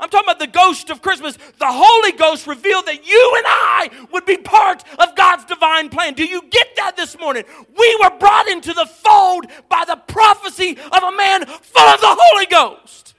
I'm 0.00 0.08
talking 0.10 0.26
about 0.26 0.38
the 0.38 0.46
ghost 0.46 0.90
of 0.90 1.02
Christmas. 1.02 1.36
The 1.36 1.66
Holy 1.66 2.12
Ghost 2.12 2.46
revealed 2.46 2.86
that 2.86 3.04
you 3.06 3.34
and 3.36 3.46
I 3.46 3.90
would 4.12 4.24
be 4.24 4.36
part 4.36 4.84
of 4.96 5.16
God's 5.16 5.44
divine 5.44 5.88
plan. 5.88 6.14
Do 6.14 6.24
you 6.24 6.42
get 6.50 6.76
that 6.76 6.96
this 6.96 7.18
morning? 7.18 7.44
We 7.76 7.98
were 8.02 8.16
brought 8.18 8.46
into 8.48 8.72
the 8.72 8.86
fold 8.86 9.46
by 9.68 9.84
the 9.86 9.96
prophecy 9.96 10.78
of 10.78 11.02
a 11.02 11.16
man 11.16 11.46
full 11.46 11.88
of 11.88 12.00
the 12.00 12.16
Holy 12.16 12.46
Ghost. 12.46 13.14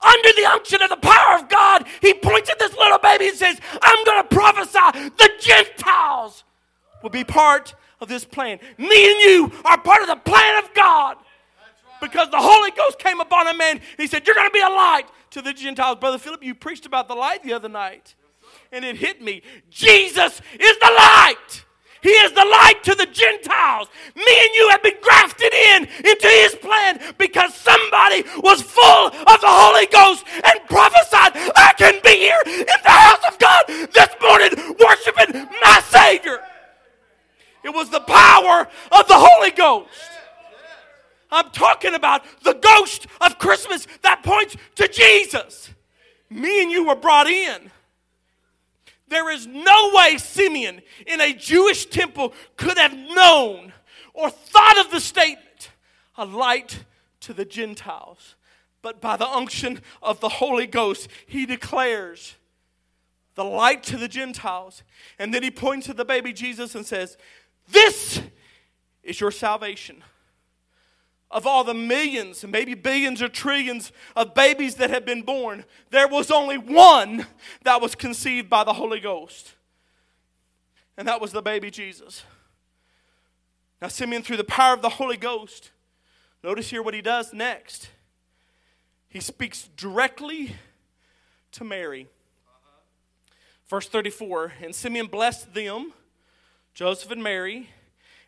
Under 0.00 0.28
the 0.36 0.46
unction 0.46 0.80
of 0.80 0.88
the 0.88 0.96
power 0.96 1.38
of 1.38 1.48
God, 1.50 1.86
he 2.00 2.14
points 2.14 2.48
at 2.48 2.58
this 2.58 2.74
little 2.74 2.98
baby 2.98 3.28
and 3.28 3.36
says, 3.36 3.60
I'm 3.82 4.04
going 4.04 4.22
to 4.22 4.34
prophesy 4.34 5.10
the 5.18 5.30
Gentiles 5.40 6.44
will 7.02 7.10
be 7.10 7.24
part 7.24 7.74
of 8.00 8.08
this 8.08 8.24
plan. 8.24 8.58
Me 8.78 9.10
and 9.10 9.20
you 9.20 9.52
are 9.66 9.78
part 9.78 10.00
of 10.00 10.08
the 10.08 10.16
plan 10.16 10.64
of 10.64 10.72
God 10.72 11.18
because 12.00 12.30
the 12.30 12.40
Holy 12.40 12.70
Ghost 12.70 12.98
came 12.98 13.20
upon 13.20 13.48
a 13.48 13.54
man. 13.54 13.80
He 13.96 14.06
said, 14.06 14.26
You're 14.26 14.36
going 14.36 14.48
to 14.48 14.52
be 14.52 14.60
a 14.60 14.68
light 14.68 15.06
to 15.36 15.42
the 15.42 15.52
Gentiles. 15.52 15.98
Brother 16.00 16.16
Philip, 16.16 16.42
you 16.42 16.54
preached 16.54 16.86
about 16.86 17.08
the 17.08 17.14
light 17.14 17.42
the 17.42 17.52
other 17.52 17.68
night, 17.68 18.14
and 18.72 18.86
it 18.86 18.96
hit 18.96 19.20
me. 19.20 19.42
Jesus 19.68 20.40
is 20.58 20.78
the 20.78 20.92
light. 20.96 21.64
He 22.00 22.08
is 22.08 22.32
the 22.32 22.44
light 22.44 22.80
to 22.84 22.94
the 22.94 23.04
Gentiles. 23.04 23.88
Me 24.14 24.22
and 24.24 24.54
you 24.54 24.68
have 24.70 24.82
been 24.82 24.96
grafted 25.02 25.52
in 25.52 25.82
into 25.82 26.26
his 26.26 26.54
plan 26.54 27.00
because 27.18 27.52
somebody 27.54 28.24
was 28.42 28.62
full 28.62 29.08
of 29.08 29.40
the 29.42 29.52
Holy 29.52 29.84
Ghost 29.86 30.24
and 30.32 30.58
prophesied, 30.68 31.32
I 31.54 31.74
can 31.76 32.00
be 32.02 32.16
here 32.16 32.40
in 32.46 32.80
the 32.82 32.88
house 32.88 33.24
of 33.28 33.38
God 33.38 33.64
this 33.92 34.08
morning 34.22 34.74
worshiping 34.80 35.48
my 35.62 35.82
Savior. 35.84 36.38
It 37.62 37.74
was 37.74 37.90
the 37.90 38.00
power 38.00 38.68
of 38.90 39.06
the 39.06 39.18
Holy 39.18 39.50
Ghost. 39.50 40.15
I'm 41.30 41.50
talking 41.50 41.94
about 41.94 42.24
the 42.42 42.54
ghost 42.54 43.06
of 43.20 43.38
Christmas 43.38 43.86
that 44.02 44.22
points 44.22 44.56
to 44.76 44.88
Jesus. 44.88 45.70
Me 46.30 46.62
and 46.62 46.70
you 46.70 46.86
were 46.86 46.96
brought 46.96 47.26
in. 47.26 47.70
There 49.08 49.30
is 49.30 49.46
no 49.46 49.92
way 49.94 50.18
Simeon 50.18 50.82
in 51.06 51.20
a 51.20 51.32
Jewish 51.32 51.86
temple 51.86 52.32
could 52.56 52.78
have 52.78 52.94
known 52.94 53.72
or 54.14 54.30
thought 54.30 54.78
of 54.78 54.90
the 54.90 55.00
statement, 55.00 55.70
a 56.16 56.24
light 56.24 56.84
to 57.20 57.32
the 57.32 57.44
Gentiles. 57.44 58.34
But 58.82 59.00
by 59.00 59.16
the 59.16 59.28
unction 59.28 59.80
of 60.02 60.20
the 60.20 60.28
Holy 60.28 60.66
Ghost, 60.66 61.08
he 61.26 61.46
declares 61.46 62.34
the 63.34 63.44
light 63.44 63.82
to 63.84 63.96
the 63.96 64.08
Gentiles. 64.08 64.82
And 65.18 65.32
then 65.32 65.42
he 65.42 65.50
points 65.50 65.86
to 65.86 65.94
the 65.94 66.04
baby 66.04 66.32
Jesus 66.32 66.74
and 66.74 66.84
says, 66.84 67.16
This 67.68 68.22
is 69.04 69.20
your 69.20 69.30
salvation 69.30 70.02
of 71.30 71.46
all 71.46 71.64
the 71.64 71.74
millions 71.74 72.42
and 72.44 72.52
maybe 72.52 72.74
billions 72.74 73.20
or 73.20 73.28
trillions 73.28 73.92
of 74.14 74.34
babies 74.34 74.76
that 74.76 74.90
have 74.90 75.04
been 75.04 75.22
born, 75.22 75.64
there 75.90 76.08
was 76.08 76.30
only 76.30 76.56
one 76.56 77.26
that 77.64 77.80
was 77.80 77.94
conceived 77.94 78.48
by 78.48 78.64
the 78.64 78.72
Holy 78.72 79.00
Ghost. 79.00 79.54
And 80.96 81.08
that 81.08 81.20
was 81.20 81.32
the 81.32 81.42
baby 81.42 81.70
Jesus. 81.70 82.22
Now, 83.82 83.88
Simeon, 83.88 84.22
through 84.22 84.38
the 84.38 84.44
power 84.44 84.72
of 84.72 84.82
the 84.82 84.88
Holy 84.88 85.16
Ghost, 85.16 85.70
notice 86.42 86.70
here 86.70 86.82
what 86.82 86.94
he 86.94 87.02
does 87.02 87.32
next. 87.32 87.90
He 89.08 89.20
speaks 89.20 89.68
directly 89.76 90.56
to 91.52 91.64
Mary. 91.64 92.06
Verse 93.68 93.88
34 93.88 94.54
And 94.62 94.74
Simeon 94.74 95.06
blessed 95.06 95.52
them, 95.54 95.92
Joseph 96.72 97.10
and 97.10 97.22
Mary. 97.22 97.70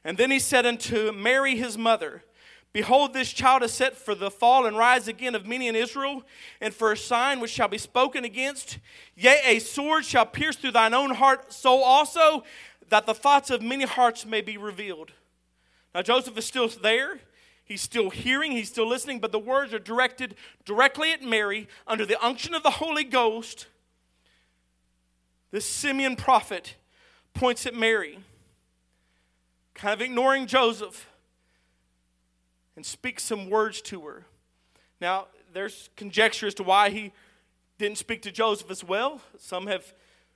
And 0.04 0.16
then 0.16 0.30
he 0.30 0.38
said 0.38 0.64
unto 0.64 1.12
Mary 1.12 1.56
his 1.56 1.76
mother, 1.76 2.22
Behold, 2.72 3.12
this 3.14 3.32
child 3.32 3.62
is 3.62 3.72
set 3.72 3.96
for 3.96 4.14
the 4.14 4.30
fall 4.30 4.66
and 4.66 4.76
rise 4.76 5.08
again 5.08 5.34
of 5.34 5.46
many 5.46 5.68
in 5.68 5.74
Israel, 5.74 6.22
and 6.60 6.74
for 6.74 6.92
a 6.92 6.96
sign 6.96 7.40
which 7.40 7.50
shall 7.50 7.68
be 7.68 7.78
spoken 7.78 8.24
against. 8.24 8.78
Yea, 9.16 9.40
a 9.44 9.58
sword 9.58 10.04
shall 10.04 10.26
pierce 10.26 10.56
through 10.56 10.72
thine 10.72 10.94
own 10.94 11.14
heart, 11.14 11.52
so 11.52 11.82
also 11.82 12.44
that 12.90 13.06
the 13.06 13.14
thoughts 13.14 13.50
of 13.50 13.62
many 13.62 13.84
hearts 13.84 14.26
may 14.26 14.40
be 14.40 14.56
revealed. 14.56 15.12
Now, 15.94 16.02
Joseph 16.02 16.36
is 16.36 16.44
still 16.46 16.68
there. 16.68 17.20
He's 17.64 17.82
still 17.82 18.08
hearing, 18.08 18.52
he's 18.52 18.70
still 18.70 18.88
listening, 18.88 19.18
but 19.18 19.30
the 19.30 19.38
words 19.38 19.74
are 19.74 19.78
directed 19.78 20.36
directly 20.64 21.12
at 21.12 21.22
Mary 21.22 21.68
under 21.86 22.06
the 22.06 22.22
unction 22.24 22.54
of 22.54 22.62
the 22.62 22.70
Holy 22.70 23.04
Ghost. 23.04 23.66
This 25.50 25.66
Simeon 25.66 26.16
prophet 26.16 26.76
points 27.34 27.66
at 27.66 27.74
Mary, 27.74 28.20
kind 29.74 29.92
of 29.92 30.00
ignoring 30.00 30.46
Joseph 30.46 31.08
and 32.78 32.86
speak 32.86 33.18
some 33.18 33.50
words 33.50 33.82
to 33.82 34.02
her. 34.02 34.24
Now, 35.00 35.26
there's 35.52 35.90
conjecture 35.96 36.46
as 36.46 36.54
to 36.54 36.62
why 36.62 36.90
he 36.90 37.10
didn't 37.76 37.98
speak 37.98 38.22
to 38.22 38.30
Joseph 38.30 38.70
as 38.70 38.84
well. 38.84 39.20
Some 39.36 39.66
have 39.66 39.92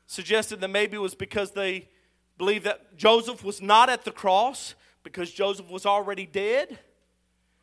suggested 0.08 0.60
that 0.60 0.66
maybe 0.66 0.96
it 0.96 1.00
was 1.00 1.14
because 1.14 1.52
they 1.52 1.88
believe 2.38 2.64
that 2.64 2.96
Joseph 2.96 3.44
was 3.44 3.62
not 3.62 3.88
at 3.88 4.04
the 4.04 4.10
cross 4.10 4.74
because 5.04 5.30
Joseph 5.30 5.70
was 5.70 5.86
already 5.86 6.26
dead 6.26 6.80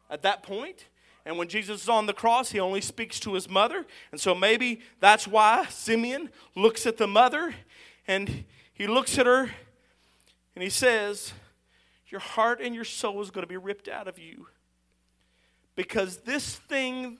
at 0.09 0.21
that 0.21 0.43
point. 0.43 0.85
And 1.25 1.37
when 1.37 1.49
Jesus 1.49 1.83
is 1.83 1.89
on 1.89 2.05
the 2.05 2.13
cross, 2.13 2.51
he 2.51 2.59
only 2.61 2.79
speaks 2.79 3.19
to 3.19 3.33
his 3.33 3.49
mother. 3.49 3.85
And 4.13 4.21
so 4.21 4.33
maybe 4.33 4.79
that's 5.01 5.27
why 5.27 5.65
Simeon 5.69 6.29
looks 6.55 6.85
at 6.85 6.95
the 6.95 7.05
mother 7.05 7.53
and 8.07 8.45
he 8.73 8.87
looks 8.87 9.17
at 9.17 9.25
her 9.25 9.51
and 10.55 10.63
he 10.63 10.69
says, 10.69 11.33
Your 12.07 12.21
heart 12.21 12.61
and 12.61 12.73
your 12.73 12.85
soul 12.85 13.21
is 13.21 13.29
going 13.29 13.43
to 13.43 13.49
be 13.49 13.57
ripped 13.57 13.89
out 13.89 14.07
of 14.07 14.17
you 14.17 14.47
because 15.79 16.17
this 16.17 16.57
thing 16.57 17.17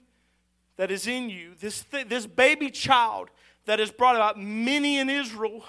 that 0.75 0.91
is 0.91 1.07
in 1.07 1.29
you, 1.29 1.51
this, 1.61 1.81
th- 1.83 2.09
this 2.09 2.25
baby 2.25 2.69
child 2.69 3.29
that 3.63 3.79
has 3.79 3.89
brought 3.89 4.17
about 4.17 4.37
many 4.37 4.99
in 4.99 5.09
Israel, 5.09 5.63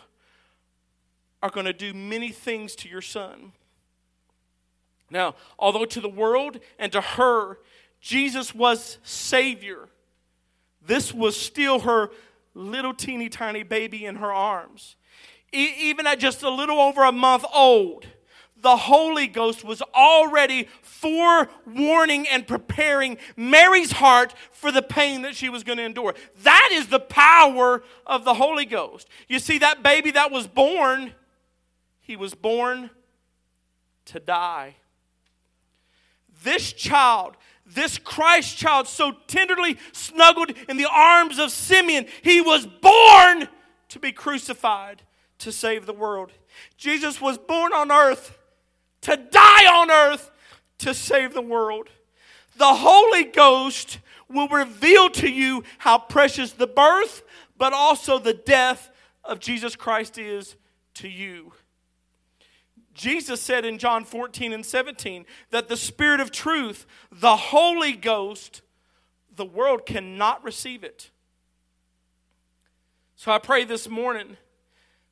are 1.41 1.51
going 1.51 1.67
to 1.67 1.73
do 1.73 1.95
many 1.95 2.31
things 2.31 2.75
to 2.75 2.89
your 2.89 3.01
son. 3.01 3.53
Now, 5.09 5.37
although 5.57 5.85
to 5.85 6.01
the 6.01 6.09
world 6.09 6.59
and 6.81 6.91
to 6.91 7.01
her, 7.01 7.61
Jesus 8.01 8.53
was 8.57 8.99
Savior, 9.05 9.89
this 10.85 11.15
was 11.15 11.37
still 11.37 11.79
her 11.79 12.11
little 12.55 12.93
teeny 12.93 13.29
tiny 13.29 13.63
baby 13.63 14.05
in 14.05 14.17
her 14.17 14.33
arms. 14.33 14.97
E- 15.53 15.75
even 15.79 16.09
at 16.09 16.19
just 16.19 16.43
a 16.43 16.51
little 16.51 16.81
over 16.81 17.05
a 17.05 17.13
month 17.13 17.45
old, 17.55 18.09
the 18.63 18.77
Holy 18.77 19.27
Ghost 19.27 19.65
was 19.65 19.83
already 19.95 20.69
forewarning 20.83 22.29
and 22.29 22.47
preparing 22.47 23.17
Mary's 23.37 23.93
heart 23.93 24.35
for 24.53 24.71
the 24.71 24.83
pain 24.83 25.23
that 25.23 25.35
she 25.35 25.49
was 25.49 25.65
going 25.65 25.79
to 25.79 25.85
endure. 25.85 26.15
That 26.43 26.71
is 26.73 26.89
the 26.89 27.01
power 27.01 27.83
of 28.07 28.25
the 28.25 28.35
Holy 28.35 28.67
Ghost. 28.67 29.09
You 29.29 29.39
see, 29.39 29.59
that 29.59 29.83
baby 29.83 30.11
that 30.13 30.31
was 30.31 30.47
born, 30.47 31.13
he 32.01 32.17
was 32.17 32.35
born 32.35 32.91
to 34.07 34.21
die. 34.21 34.77
This 36.43 36.73
child, 36.73 37.37
this 37.67 37.99
Christ 37.99 38.57
child, 38.57 38.89
so 38.89 39.13
tenderly 39.27 39.79
snuggled 39.93 40.53
in 40.69 40.77
the 40.77 40.89
arms 40.91 41.39
of 41.39 41.51
Simeon, 41.51 42.07
he 42.23 42.41
was 42.41 42.67
born 42.67 43.49
to 43.89 43.99
be 43.99 44.13
crucified 44.13 45.03
to 45.39 45.53
save 45.53 45.87
the 45.87 45.93
world. 45.93 46.33
Jesus 46.77 47.21
was 47.21 47.39
born 47.39 47.73
on 47.73 47.91
earth 47.91 48.37
to 49.03 49.17
die 49.17 49.67
on 49.67 49.91
earth 49.91 50.31
to 50.79 50.95
save 50.95 51.35
the 51.35 51.43
world. 51.43 51.89
The 52.57 52.75
Holy 52.75 53.25
Ghost 53.25 53.99
will 54.29 54.49
reveal 54.49 55.11
to 55.11 55.29
you 55.29 55.65
how 55.79 55.99
precious 55.99 56.53
the 56.53 56.67
birth, 56.67 57.23
but 57.57 57.73
also 57.73 58.19
the 58.19 58.35
death 58.35 58.91
of 59.25 59.41
Jesus 59.41 59.77
Christ 59.77 60.19
is 60.19 60.57
to 60.95 61.09
you. 61.09 61.53
Jesus 62.95 63.41
said 63.41 63.65
in 63.65 63.79
John 63.79 64.05
14 64.05 64.53
and 64.53 64.65
17 64.65 65.25
that 65.51 65.69
the 65.69 65.77
Spirit 65.77 66.21
of 66.21 66.31
truth, 66.31 66.87
the 67.11 67.37
Holy 67.37 67.93
Ghost, 67.93 68.63
the 69.35 69.45
world 69.45 69.87
cannot 69.87 70.45
receive 70.45 70.85
it. 70.85 71.11
So 73.17 73.33
I 73.33 73.39
pray 73.39 73.65
this 73.65 73.89
morning 73.89 74.37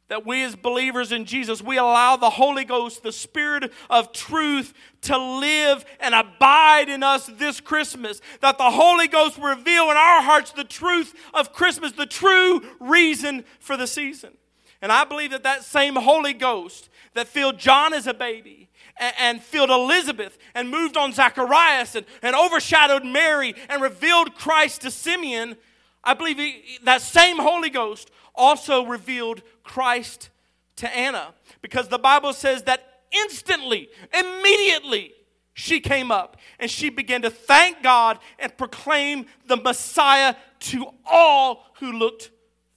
that 0.08 0.26
we 0.26 0.42
as 0.42 0.56
believers 0.56 1.12
in 1.12 1.26
Jesus, 1.26 1.62
we 1.62 1.76
allow 1.76 2.16
the 2.16 2.30
Holy 2.30 2.64
Ghost, 2.64 3.02
the 3.02 3.12
Spirit 3.12 3.70
of 3.90 4.12
truth, 4.12 4.72
to 5.02 5.18
live 5.18 5.84
and 6.00 6.14
abide 6.14 6.88
in 6.88 7.02
us 7.02 7.26
this 7.26 7.60
Christmas. 7.60 8.20
That 8.40 8.58
the 8.58 8.70
Holy 8.70 9.06
Ghost 9.06 9.38
reveal 9.38 9.90
in 9.90 9.96
our 9.96 10.22
hearts 10.22 10.52
the 10.52 10.64
truth 10.64 11.14
of 11.34 11.52
Christmas, 11.52 11.92
the 11.92 12.06
true 12.06 12.62
reason 12.80 13.44
for 13.60 13.76
the 13.76 13.86
season. 13.86 14.32
And 14.80 14.90
I 14.90 15.04
believe 15.04 15.32
that 15.32 15.42
that 15.42 15.64
same 15.64 15.94
Holy 15.94 16.32
Ghost 16.32 16.88
that 17.14 17.28
filled 17.28 17.58
John 17.58 17.92
as 17.92 18.06
a 18.06 18.14
baby 18.14 18.70
and, 18.98 19.14
and 19.18 19.42
filled 19.42 19.70
Elizabeth 19.70 20.38
and 20.54 20.70
moved 20.70 20.96
on 20.96 21.12
Zacharias 21.12 21.94
and, 21.94 22.06
and 22.22 22.34
overshadowed 22.34 23.04
Mary 23.04 23.54
and 23.68 23.82
revealed 23.82 24.34
Christ 24.36 24.82
to 24.82 24.90
Simeon, 24.90 25.56
I 26.02 26.14
believe 26.14 26.38
he, 26.38 26.78
that 26.84 27.02
same 27.02 27.38
Holy 27.38 27.70
Ghost 27.70 28.10
also 28.38 28.86
revealed 28.86 29.42
Christ 29.64 30.30
to 30.76 30.96
Anna 30.96 31.34
because 31.60 31.88
the 31.88 31.98
Bible 31.98 32.32
says 32.32 32.62
that 32.62 33.02
instantly, 33.10 33.90
immediately, 34.14 35.12
she 35.52 35.80
came 35.80 36.12
up 36.12 36.36
and 36.60 36.70
she 36.70 36.88
began 36.88 37.22
to 37.22 37.30
thank 37.30 37.82
God 37.82 38.20
and 38.38 38.56
proclaim 38.56 39.26
the 39.46 39.56
Messiah 39.56 40.36
to 40.60 40.86
all 41.04 41.66
who 41.80 41.92
looked 41.92 42.30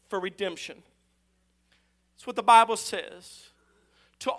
for 0.10 0.20
redemption. 0.20 0.82
That's 2.16 2.26
what 2.26 2.36
the 2.36 2.44
Bible 2.44 2.78
says. 2.78 3.50
To, 4.20 4.34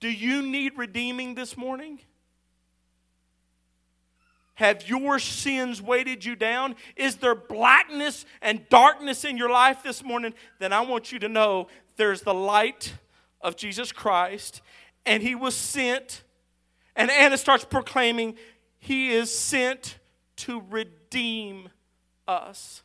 do 0.00 0.08
you 0.08 0.42
need 0.42 0.76
redeeming 0.76 1.34
this 1.34 1.56
morning? 1.56 1.98
Have 4.58 4.88
your 4.88 5.18
sins 5.18 5.80
weighted 5.80 6.24
you 6.24 6.34
down? 6.36 6.74
Is 6.96 7.16
there 7.16 7.34
blackness 7.34 8.26
and 8.42 8.68
darkness 8.68 9.24
in 9.24 9.36
your 9.36 9.50
life 9.50 9.82
this 9.82 10.02
morning? 10.02 10.34
Then 10.58 10.72
I 10.72 10.80
want 10.80 11.12
you 11.12 11.18
to 11.20 11.28
know 11.28 11.68
there's 11.96 12.22
the 12.22 12.34
light 12.34 12.94
of 13.40 13.56
Jesus 13.56 13.92
Christ, 13.92 14.60
and 15.06 15.22
He 15.22 15.34
was 15.34 15.54
sent 15.54 16.22
and 16.98 17.12
Anna 17.12 17.38
starts 17.38 17.64
proclaiming, 17.64 18.34
He 18.80 19.12
is 19.12 19.32
sent 19.36 19.98
to 20.38 20.60
redeem 20.68 21.68
us. 22.26 22.82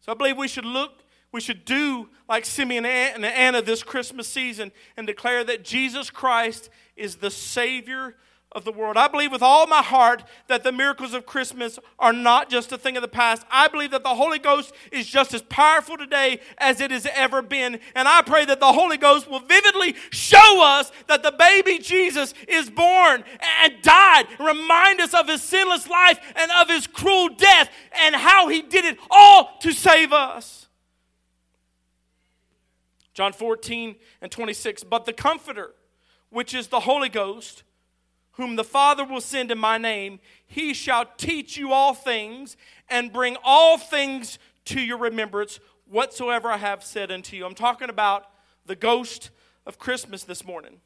So 0.00 0.12
I 0.12 0.14
believe 0.14 0.36
we 0.36 0.46
should 0.46 0.66
look, 0.66 1.02
we 1.32 1.40
should 1.40 1.64
do 1.64 2.10
like 2.28 2.44
Simeon 2.44 2.84
and 2.84 3.24
Anna 3.24 3.62
this 3.62 3.82
Christmas 3.82 4.28
season 4.28 4.72
and 4.98 5.06
declare 5.06 5.42
that 5.44 5.64
Jesus 5.64 6.10
Christ 6.10 6.68
is 6.96 7.16
the 7.16 7.30
Savior 7.30 8.14
of 8.52 8.64
the 8.64 8.72
world. 8.72 8.96
I 8.96 9.06
believe 9.06 9.30
with 9.30 9.42
all 9.42 9.66
my 9.68 9.82
heart 9.82 10.24
that 10.48 10.64
the 10.64 10.72
miracles 10.72 11.14
of 11.14 11.24
Christmas 11.24 11.78
are 12.00 12.12
not 12.12 12.50
just 12.50 12.72
a 12.72 12.78
thing 12.78 12.96
of 12.96 13.02
the 13.02 13.08
past. 13.08 13.46
I 13.50 13.68
believe 13.68 13.92
that 13.92 14.02
the 14.02 14.14
Holy 14.14 14.40
Ghost 14.40 14.74
is 14.90 15.06
just 15.06 15.32
as 15.34 15.42
powerful 15.42 15.96
today 15.96 16.40
as 16.58 16.80
it 16.80 16.90
has 16.90 17.06
ever 17.14 17.42
been. 17.42 17.78
And 17.94 18.08
I 18.08 18.22
pray 18.22 18.44
that 18.44 18.58
the 18.58 18.72
Holy 18.72 18.96
Ghost 18.96 19.30
will 19.30 19.40
vividly 19.40 19.94
show 20.10 20.64
us 20.64 20.90
that 21.06 21.22
the 21.22 21.32
baby 21.32 21.78
Jesus 21.78 22.34
is 22.48 22.68
born 22.68 23.22
and 23.62 23.74
died, 23.82 24.26
remind 24.40 25.00
us 25.00 25.14
of 25.14 25.28
his 25.28 25.42
sinless 25.42 25.88
life 25.88 26.18
and 26.34 26.50
of 26.60 26.68
his 26.68 26.88
cruel 26.88 27.28
death 27.28 27.70
and 28.04 28.16
how 28.16 28.48
he 28.48 28.62
did 28.62 28.84
it 28.84 28.98
all 29.10 29.58
to 29.60 29.70
save 29.70 30.12
us. 30.12 30.66
John 33.14 33.32
14 33.32 33.96
and 34.22 34.32
26. 34.32 34.82
But 34.84 35.04
the 35.04 35.12
Comforter, 35.12 35.74
which 36.30 36.54
is 36.54 36.68
the 36.68 36.80
Holy 36.80 37.08
Ghost, 37.08 37.62
whom 38.40 38.56
the 38.56 38.64
Father 38.64 39.04
will 39.04 39.20
send 39.20 39.50
in 39.50 39.58
my 39.58 39.76
name, 39.76 40.18
he 40.46 40.72
shall 40.72 41.04
teach 41.18 41.58
you 41.58 41.72
all 41.72 41.92
things 41.92 42.56
and 42.88 43.12
bring 43.12 43.36
all 43.44 43.76
things 43.76 44.38
to 44.64 44.80
your 44.80 44.96
remembrance 44.96 45.60
whatsoever 45.86 46.50
I 46.50 46.56
have 46.56 46.82
said 46.82 47.10
unto 47.10 47.36
you. 47.36 47.44
I'm 47.44 47.54
talking 47.54 47.90
about 47.90 48.30
the 48.64 48.74
ghost 48.74 49.28
of 49.66 49.78
Christmas 49.78 50.24
this 50.24 50.42
morning. 50.42 50.80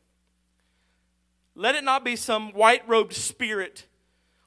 Let 1.54 1.76
it 1.76 1.84
not 1.84 2.04
be 2.04 2.16
some 2.16 2.50
white 2.52 2.86
robed 2.88 3.14
spirit 3.14 3.86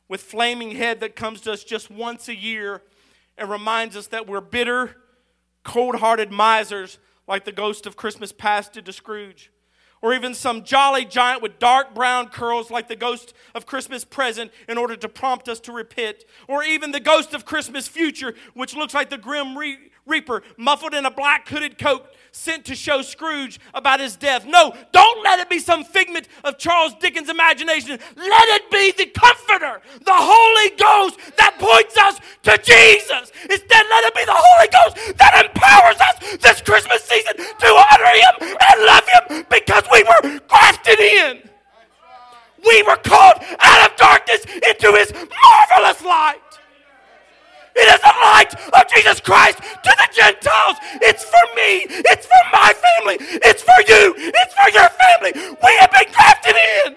with 0.10 0.22
flaming 0.22 0.72
head 0.72 1.00
that 1.00 1.16
comes 1.16 1.40
to 1.42 1.54
us 1.54 1.64
just 1.64 1.90
once 1.90 2.28
a 2.28 2.36
year 2.36 2.82
and 3.38 3.50
reminds 3.50 3.96
us 3.96 4.08
that 4.08 4.28
we're 4.28 4.42
bitter, 4.42 4.98
cold 5.64 5.96
hearted 5.96 6.30
misers 6.30 7.00
like 7.26 7.46
the 7.46 7.54
ghost 7.54 7.86
of 7.86 7.96
Christmas 7.96 8.34
past 8.34 8.74
did 8.74 8.86
to 8.86 8.92
Scrooge 8.92 9.50
or 10.02 10.14
even 10.14 10.34
some 10.34 10.64
jolly 10.64 11.06
giant 11.06 11.42
with 11.42 11.60
dark 11.60 11.94
brown 11.94 12.30
curls 12.30 12.70
like 12.70 12.88
the 12.88 12.96
ghost 12.96 13.34
of 13.56 13.66
Christmas 13.66 14.06
present 14.06 14.52
in 14.68 14.78
order 14.78 14.96
to 14.96 15.10
prompt 15.10 15.50
us 15.50 15.60
to 15.62 15.72
repent, 15.72 16.26
or 16.48 16.64
even 16.64 16.92
the 16.92 17.00
ghost 17.00 17.34
of 17.34 17.46
Christmas 17.46 17.88
future, 17.88 18.36
which 18.54 18.76
looks 18.76 18.94
like 18.94 19.10
the 19.10 19.18
grim 19.18 19.58
re- 19.58 19.78
reaper 20.06 20.44
muffled 20.58 20.94
in 20.94 21.06
a 21.06 21.12
black 21.12 21.48
hooded 21.50 21.78
coat 21.78 22.06
sent 22.38 22.66
to 22.66 22.76
show 22.76 23.02
Scrooge 23.02 23.60
about 23.74 24.00
his 24.00 24.16
death. 24.16 24.46
No, 24.46 24.74
don't 24.92 25.24
let 25.24 25.40
it 25.40 25.50
be 25.50 25.60
some 25.60 25.84
figment 25.84 26.28
of 26.44 26.58
Charles 26.58 26.94
Dickens' 27.02 27.30
imagination. 27.30 28.00
Let 28.16 28.48
it 28.56 28.72
be 28.72 28.94
the 29.04 29.10
Comforter, 29.10 29.82
the 30.06 30.14
Holy 30.14 30.70
Ghost 30.78 31.20
that 31.38 31.58
points 31.60 31.98
us 31.98 32.20
to 32.44 32.58
Jesus. 32.64 33.32
Instead, 33.44 33.86
let 33.90 34.04
it 34.06 34.16
be 34.16 34.26
the 34.26 34.38
Holy 34.38 34.70
Ghost 34.70 35.18
that 35.18 35.46
empowers 35.46 36.00
us 36.00 36.38
this 36.38 36.62
Christmas 36.62 37.04
season 37.04 37.36
to 37.38 37.68
honor 37.68 38.14
Him 38.16 38.54
and 38.56 38.86
love 38.86 39.06
Him 39.10 39.46
because 39.50 39.84
we 39.92 40.04
were 40.04 40.40
grafted 40.48 41.00
in. 41.00 41.42
We 42.66 42.84
were 42.84 42.98
called 42.98 43.42
out 43.60 43.90
of 43.90 43.98
darkness 43.98 44.46
into 44.46 44.94
His 44.94 45.12
marvelous 45.12 46.04
light. 46.04 46.47
It 47.78 47.88
is 47.94 48.02
the 48.02 48.16
light 48.26 48.52
of 48.74 48.84
Jesus 48.94 49.20
Christ 49.22 49.60
to 49.60 49.92
the 49.98 50.10
Gentiles. 50.14 50.78
It's 51.02 51.24
for 51.24 51.46
me. 51.56 51.86
It's 52.10 52.26
for 52.26 52.44
my 52.52 52.74
family. 52.74 53.18
It's 53.46 53.62
for 53.62 53.80
you. 53.88 54.14
It's 54.18 54.54
for 54.54 54.70
your 54.70 54.90
family. 54.90 55.32
We 55.62 55.72
have 55.80 55.92
been 55.92 56.12
grafted 56.12 56.56
in. 56.86 56.96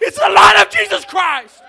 It's 0.00 0.18
the 0.18 0.30
light 0.30 0.60
of 0.60 0.70
Jesus 0.72 1.04
Christ. 1.04 1.62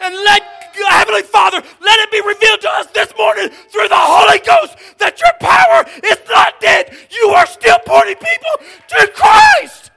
And 0.00 0.14
let 0.14 0.42
Heavenly 0.84 1.22
Father, 1.22 1.62
let 1.80 1.98
it 2.00 2.10
be 2.10 2.20
revealed 2.20 2.60
to 2.60 2.70
us 2.70 2.86
this 2.88 3.12
morning 3.16 3.48
through 3.48 3.88
the 3.88 3.94
Holy 3.94 4.38
Ghost 4.40 4.76
that 4.98 5.20
your 5.20 5.32
power 5.40 5.84
is 6.04 6.18
not 6.28 6.60
dead. 6.60 6.94
You 7.10 7.28
are 7.30 7.46
still 7.46 7.78
pointing 7.86 8.16
people 8.16 8.66
to 8.88 9.12
Christ. 9.14 9.90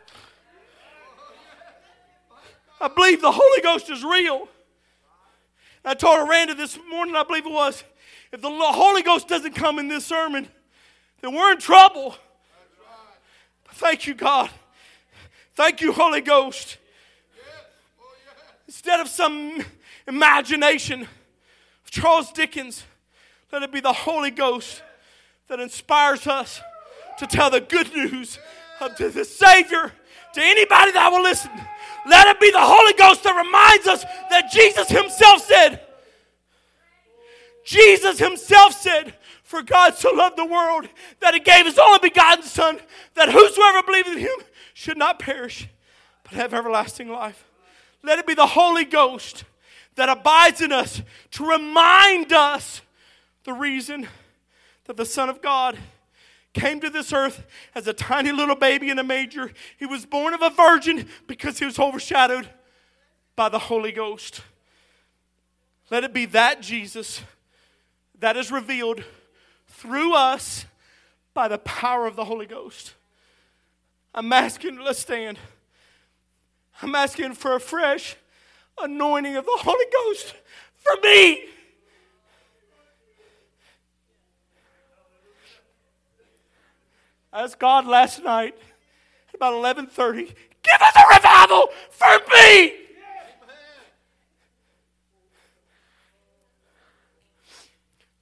I 2.82 2.88
believe 2.88 3.22
the 3.22 3.32
Holy 3.32 3.62
Ghost 3.62 3.90
is 3.90 4.04
real. 4.04 4.48
I 5.90 5.96
told 5.96 6.30
Aranda 6.30 6.54
this 6.54 6.78
morning, 6.88 7.16
I 7.16 7.24
believe 7.24 7.48
it 7.48 7.52
was, 7.52 7.84
if 8.32 8.44
the 8.44 8.50
Holy 8.52 9.02
Ghost 9.02 9.28
doesn't 9.28 9.56
come 9.56 9.80
in 9.80 9.88
this 9.88 10.06
sermon, 10.06 10.48
then 11.20 11.34
we're 11.34 11.52
in 11.52 11.58
trouble. 11.58 12.16
Thank 13.74 14.06
you, 14.06 14.14
God. 14.14 14.52
Thank 15.56 15.82
you, 15.82 15.92
Holy 15.92 16.22
Ghost. 16.22 16.78
Instead 18.68 19.00
of 19.00 19.08
some 19.08 19.66
imagination 20.08 21.02
of 21.02 21.90
Charles 21.90 22.32
Dickens, 22.34 22.84
let 23.52 23.64
it 23.64 23.72
be 23.72 23.80
the 23.80 23.92
Holy 23.92 24.30
Ghost 24.30 24.84
that 25.48 25.60
inspires 25.60 26.28
us 26.28 26.62
to 27.18 27.26
tell 27.26 27.50
the 27.50 27.62
good 27.62 27.92
news 27.96 28.38
of 28.80 28.96
the 28.96 29.26
Savior 29.26 29.92
to 30.34 30.42
anybody 30.42 30.92
that 30.92 31.10
will 31.12 31.24
listen. 31.24 31.52
Let 32.06 32.28
it 32.28 32.40
be 32.40 32.52
the 32.52 32.60
Holy 32.60 32.94
Ghost 32.94 33.24
that 33.24 33.36
reminds 33.36 33.88
us 33.88 34.04
that 34.30 34.52
Jesus 34.52 34.90
Himself 34.90 35.44
said, 35.44 35.82
Jesus 37.66 38.20
Himself 38.20 38.74
said, 38.74 39.14
For 39.44 39.62
God 39.62 39.96
so 39.96 40.12
loved 40.12 40.38
the 40.38 40.46
world 40.46 40.88
that 41.20 41.34
He 41.34 41.40
gave 41.40 41.66
His 41.66 41.78
only 41.78 42.00
begotten 42.00 42.44
Son, 42.44 42.80
that 43.16 43.30
whosoever 43.30 43.84
believes 43.84 44.10
in 44.10 44.18
Him 44.20 44.38
should 44.74 44.98
not 44.98 45.20
perish, 45.20 45.68
but 46.24 46.34
have 46.34 46.54
everlasting 46.54 47.10
life. 47.10 47.46
Let 48.04 48.20
it 48.20 48.28
be 48.28 48.34
the 48.34 48.48
Holy 48.48 48.86
Ghost 48.86 49.44
that 49.96 50.10
abides 50.10 50.62
in 50.62 50.72
us 50.72 51.02
to 51.32 51.46
remind 51.46 52.32
us 52.32 52.82
the 53.44 53.54
reason 53.54 54.08
that 54.86 54.96
the 54.96 55.06
Son 55.06 55.30
of 55.30 55.42
God 55.42 55.78
came 56.54 56.80
to 56.80 56.90
this 56.90 57.14
earth 57.14 57.46
as 57.76 57.88
a 57.88 57.94
tiny 57.94 58.32
little 58.32 58.56
baby 58.56 58.90
in 58.90 59.00
a 59.00 59.04
manger. 59.04 59.52
He 59.78 59.86
was 59.86 60.06
born 60.06 60.34
of 60.34 60.42
a 60.42 60.50
virgin 60.50 61.08
because 61.28 61.60
he 61.60 61.66
was 61.66 61.78
overshadowed 61.80 62.50
by 63.36 63.50
the 63.50 63.60
Holy 63.60 63.92
Ghost. 63.92 64.42
Let 65.90 66.04
it 66.04 66.14
be 66.14 66.26
that 66.28 66.62
Jesus 66.62 67.22
that 68.20 68.36
is 68.36 68.52
revealed 68.52 69.04
through 69.68 70.14
us 70.14 70.66
by 71.34 71.48
the 71.48 71.58
power 71.60 72.06
of 72.06 72.16
the 72.16 72.26
Holy 72.26 72.46
Ghost. 72.46 72.96
I'm 74.14 74.34
asking, 74.34 74.80
let's 74.80 75.00
stand. 75.00 75.40
I'm 76.82 76.96
asking 76.96 77.34
for 77.34 77.56
a 77.56 77.60
fresh 77.60 78.18
anointing 78.82 79.36
of 79.36 79.46
the 79.46 79.58
Holy 79.62 79.86
Ghost 79.92 80.36
for 80.76 80.96
me. 81.02 81.46
I 87.32 87.44
asked 87.44 87.60
God 87.60 87.86
last 87.86 88.24
night 88.24 88.56
at 89.30 89.36
about 89.36 89.54
11:30, 89.54 90.34
give 90.64 90.82
us 90.82 90.96
a 90.96 91.16
revival 91.16 91.70
for 91.92 92.20
me. 92.34 92.74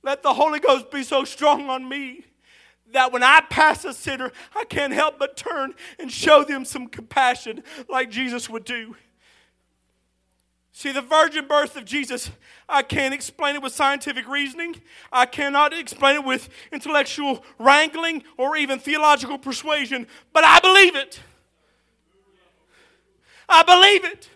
Let 0.04 0.24
the 0.24 0.34
Holy 0.34 0.60
Ghost 0.60 0.90
be 0.90 1.04
so 1.04 1.26
strong 1.26 1.70
on 1.70 1.88
me 1.88 2.24
that 2.94 3.12
when 3.12 3.24
I 3.24 3.42
pass 3.50 3.84
a 3.84 3.94
sinner, 3.94 4.32
I 4.56 4.64
can't 4.64 4.94
help 4.94 5.20
but 5.20 5.36
turn 5.36 5.74
and 6.00 6.10
show 6.10 6.44
them 6.46 6.64
some 6.64 6.88
compassion 6.88 7.64
like 7.90 8.10
Jesus 8.10 8.50
would 8.50 8.64
do. 8.64 8.96
See, 10.78 10.92
the 10.92 11.02
virgin 11.02 11.48
birth 11.48 11.76
of 11.76 11.86
Jesus, 11.86 12.30
I 12.70 12.84
can't 12.84 13.12
explain 13.12 13.56
it 13.56 13.64
with 13.64 13.74
scientific 13.74 14.28
reasoning. 14.28 14.76
I 15.12 15.26
cannot 15.26 15.74
explain 15.74 16.18
it 16.18 16.24
with 16.24 16.50
intellectual 16.72 17.44
wrangling 17.58 18.24
or 18.38 18.56
even 18.56 18.78
theological 18.78 19.40
persuasion, 19.40 20.06
but 20.34 20.44
I 20.44 20.60
believe 20.60 20.96
it. 20.96 21.20
I 23.50 23.64
believe 23.64 24.06
it. 24.06 24.30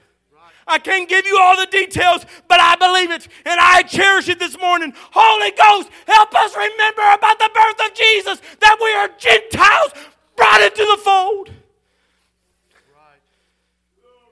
I 0.66 0.80
can't 0.80 1.08
give 1.08 1.28
you 1.28 1.38
all 1.40 1.56
the 1.56 1.68
details, 1.68 2.26
but 2.48 2.60
I 2.60 2.76
believe 2.76 3.12
it 3.12 3.28
and 3.46 3.60
I 3.60 3.84
cherish 3.84 4.28
it 4.28 4.40
this 4.40 4.58
morning. 4.58 4.96
Holy 5.12 5.52
Ghost, 5.52 5.92
help 6.08 6.34
us 6.34 6.56
remember 6.56 7.04
about 7.04 7.38
the 7.38 7.52
birth 7.54 7.88
of 7.88 7.94
Jesus, 7.94 8.42
that 8.62 8.78
we 8.82 8.92
are 8.94 9.10
Gentiles 9.20 9.92
brought 10.36 10.62
into 10.64 10.88
the 10.90 10.98
fold. 11.04 11.52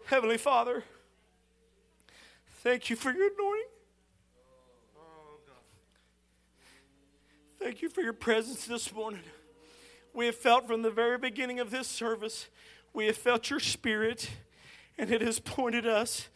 Heavenly 0.05 0.39
Father, 0.39 0.83
thank 2.59 2.89
you 2.89 2.95
for 2.95 3.11
your 3.11 3.27
anointing. 3.27 3.65
Thank 7.59 7.81
you 7.81 7.89
for 7.89 8.01
your 8.01 8.13
presence 8.13 8.65
this 8.65 8.93
morning. 8.93 9.23
We 10.13 10.27
have 10.27 10.35
felt 10.35 10.65
from 10.65 10.81
the 10.81 10.89
very 10.89 11.17
beginning 11.17 11.59
of 11.59 11.71
this 11.71 11.87
service, 11.87 12.47
we 12.93 13.07
have 13.07 13.17
felt 13.17 13.49
your 13.49 13.59
spirit, 13.59 14.29
and 14.97 15.11
it 15.11 15.21
has 15.21 15.39
pointed 15.39 15.85
us 15.85 16.29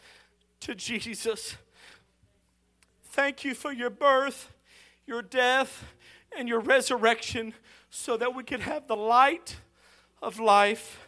to 0.59 0.75
Jesus. 0.75 1.55
Thank 3.05 3.43
you 3.43 3.53
for 3.53 3.71
your 3.71 3.89
birth, 3.89 4.49
your 5.05 5.21
death, 5.21 5.85
and 6.37 6.47
your 6.47 6.59
resurrection 6.59 7.53
so 7.89 8.17
that 8.17 8.35
we 8.35 8.43
could 8.43 8.61
have 8.61 8.87
the 8.87 8.95
light 8.95 9.57
of 10.21 10.39
life 10.39 11.07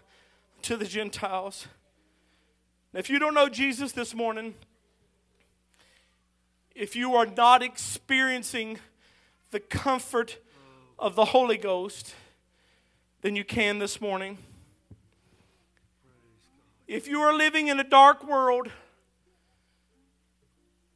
to 0.61 0.77
the 0.77 0.85
Gentiles. 0.85 1.67
If 2.93 3.09
you 3.09 3.19
don't 3.19 3.33
know 3.33 3.49
Jesus 3.49 3.91
this 3.91 4.13
morning, 4.13 4.55
if 6.75 6.93
you 6.93 7.15
are 7.15 7.25
not 7.25 7.63
experiencing 7.63 8.77
the 9.51 9.61
comfort 9.61 10.37
of 10.99 11.15
the 11.15 11.25
Holy 11.25 11.57
Ghost, 11.57 12.13
then 13.21 13.35
you 13.35 13.45
can 13.45 13.79
this 13.79 14.01
morning. 14.01 14.37
If 16.85 17.07
you 17.07 17.21
are 17.21 17.33
living 17.33 17.69
in 17.69 17.79
a 17.79 17.83
dark 17.83 18.27
world 18.27 18.69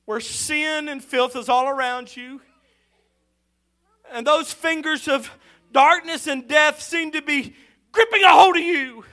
where 0.04 0.20
sin 0.20 0.90
and 0.90 1.04
filth 1.04 1.36
is 1.38 1.48
all 1.48 1.68
around 1.68 2.16
you, 2.16 2.42
and 4.12 4.28
those 4.28 4.52
fingers 4.52 5.08
of 5.08 5.32
darkness 5.72 6.28
and 6.28 6.48
death 6.48 6.82
seem 6.82 7.12
to 7.12 7.22
be 7.22 7.56
gripping 7.94 8.24
a 8.24 8.30
hold 8.30 8.58
of 8.58 8.64
you, 8.64 9.06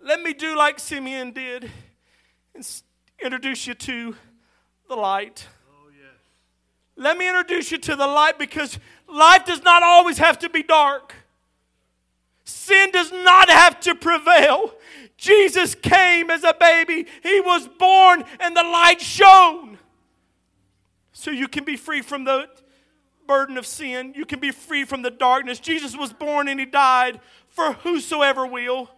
let 0.00 0.22
me 0.22 0.32
do 0.32 0.56
like 0.56 0.78
Simeon 0.78 1.32
did 1.32 1.70
and 2.54 2.82
introduce 3.20 3.66
you 3.66 3.74
to 3.74 4.14
the 4.88 4.96
light. 4.96 5.46
Oh, 5.70 5.90
Let 6.96 7.16
me 7.16 7.28
introduce 7.28 7.70
you 7.70 7.78
to 7.78 7.96
the 7.96 8.06
light 8.06 8.38
because 8.38 8.78
life 9.06 9.44
does 9.44 9.62
not 9.62 9.82
always 9.82 10.18
have 10.18 10.38
to 10.40 10.48
be 10.48 10.62
dark. 10.62 11.14
Sin 12.44 12.90
does 12.90 13.12
not 13.12 13.50
have 13.50 13.78
to 13.80 13.94
prevail. 13.94 14.72
Jesus 15.18 15.74
came 15.74 16.30
as 16.30 16.44
a 16.44 16.54
baby, 16.58 17.06
He 17.22 17.40
was 17.40 17.68
born, 17.78 18.24
and 18.40 18.56
the 18.56 18.62
light 18.62 19.00
shone. 19.00 19.78
So 21.12 21.30
you 21.30 21.48
can 21.48 21.64
be 21.64 21.76
free 21.76 22.00
from 22.00 22.24
the 22.24 22.48
burden 23.26 23.58
of 23.58 23.66
sin. 23.66 24.14
You 24.16 24.24
can 24.24 24.40
be 24.40 24.50
free 24.50 24.84
from 24.84 25.02
the 25.02 25.10
darkness. 25.10 25.60
Jesus 25.60 25.96
was 25.96 26.12
born 26.12 26.48
and 26.48 26.58
He 26.58 26.66
died 26.66 27.20
for 27.48 27.72
whosoever 27.72 28.46
will. 28.46 28.88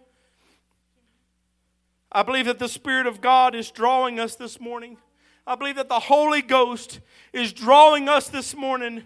I 2.11 2.23
believe 2.23 2.45
that 2.45 2.59
the 2.59 2.69
Spirit 2.69 3.07
of 3.07 3.21
God 3.21 3.55
is 3.55 3.71
drawing 3.71 4.19
us 4.19 4.35
this 4.35 4.59
morning. 4.59 4.97
I 5.45 5.55
believe 5.55 5.75
that 5.75 5.89
the 5.89 5.99
Holy 5.99 6.41
Ghost 6.41 6.99
is 7.33 7.51
drawing 7.51 8.07
us 8.07 8.27
this 8.29 8.55
morning 8.55 9.03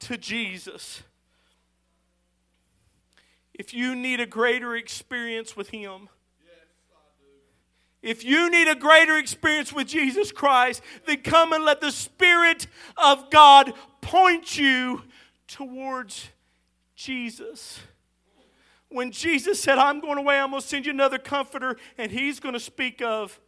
to 0.00 0.16
Jesus. 0.16 1.02
If 3.54 3.72
you 3.72 3.94
need 3.94 4.20
a 4.20 4.26
greater 4.26 4.76
experience 4.76 5.56
with 5.56 5.70
Him, 5.70 6.08
if 8.02 8.24
you 8.24 8.50
need 8.50 8.68
a 8.68 8.76
greater 8.76 9.16
experience 9.16 9.72
with 9.72 9.88
Jesus 9.88 10.30
Christ, 10.30 10.82
then 11.06 11.22
come 11.22 11.52
and 11.52 11.64
let 11.64 11.80
the 11.80 11.90
Spirit 11.90 12.66
of 12.96 13.30
God 13.30 13.72
point 14.00 14.56
you 14.56 15.02
towards 15.48 16.28
Jesus. 16.94 17.80
When 18.88 19.10
Jesus 19.10 19.60
said, 19.60 19.78
I'm 19.78 20.00
going 20.00 20.18
away, 20.18 20.38
I'm 20.38 20.50
going 20.50 20.62
to 20.62 20.68
send 20.68 20.86
you 20.86 20.92
another 20.92 21.18
comforter, 21.18 21.76
and 21.98 22.12
He's 22.12 22.38
going 22.38 22.52
to 22.52 22.60
speak 22.60 23.02
of 23.02 23.40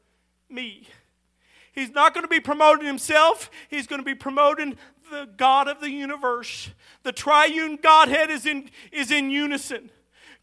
me. 0.50 0.88
He's 1.72 1.90
not 1.90 2.14
going 2.14 2.24
to 2.24 2.28
be 2.28 2.40
promoting 2.40 2.86
himself, 2.86 3.50
he's 3.68 3.86
going 3.86 4.00
to 4.00 4.04
be 4.04 4.14
promoting 4.14 4.76
the 5.10 5.28
God 5.36 5.68
of 5.68 5.80
the 5.80 5.90
universe. 5.90 6.70
The 7.02 7.12
triune 7.12 7.76
Godhead 7.76 8.30
is 8.30 8.46
in, 8.46 8.70
is 8.92 9.10
in 9.10 9.30
unison. 9.30 9.90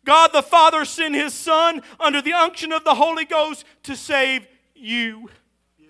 God 0.05 0.31
the 0.33 0.43
Father 0.43 0.85
sent 0.85 1.15
his 1.15 1.33
Son 1.33 1.81
under 1.99 2.21
the 2.21 2.33
unction 2.33 2.71
of 2.71 2.83
the 2.83 2.95
Holy 2.95 3.25
Ghost 3.25 3.65
to 3.83 3.95
save 3.95 4.47
you. 4.75 5.29
Yes. 5.79 5.89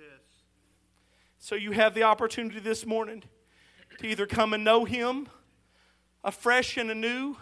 So 1.37 1.55
you 1.55 1.71
have 1.71 1.93
the 1.93 2.03
opportunity 2.03 2.59
this 2.59 2.85
morning 2.85 3.23
to 3.99 4.07
either 4.07 4.25
come 4.25 4.53
and 4.53 4.63
know 4.63 4.85
him 4.85 5.27
afresh 6.23 6.77
and 6.77 6.89
anew 6.89 7.37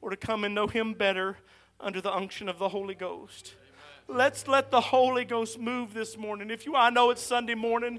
or 0.00 0.10
to 0.10 0.16
come 0.16 0.44
and 0.44 0.54
know 0.54 0.66
him 0.66 0.94
better 0.94 1.36
under 1.80 2.00
the 2.00 2.12
unction 2.12 2.48
of 2.48 2.58
the 2.58 2.70
Holy 2.70 2.94
Ghost. 2.94 3.54
Let's 4.08 4.46
let 4.46 4.70
the 4.70 4.80
Holy 4.80 5.24
Ghost 5.24 5.58
move 5.58 5.92
this 5.92 6.16
morning. 6.16 6.50
If 6.50 6.64
you, 6.64 6.76
I 6.76 6.90
know 6.90 7.10
it's 7.10 7.22
Sunday 7.22 7.54
morning, 7.54 7.98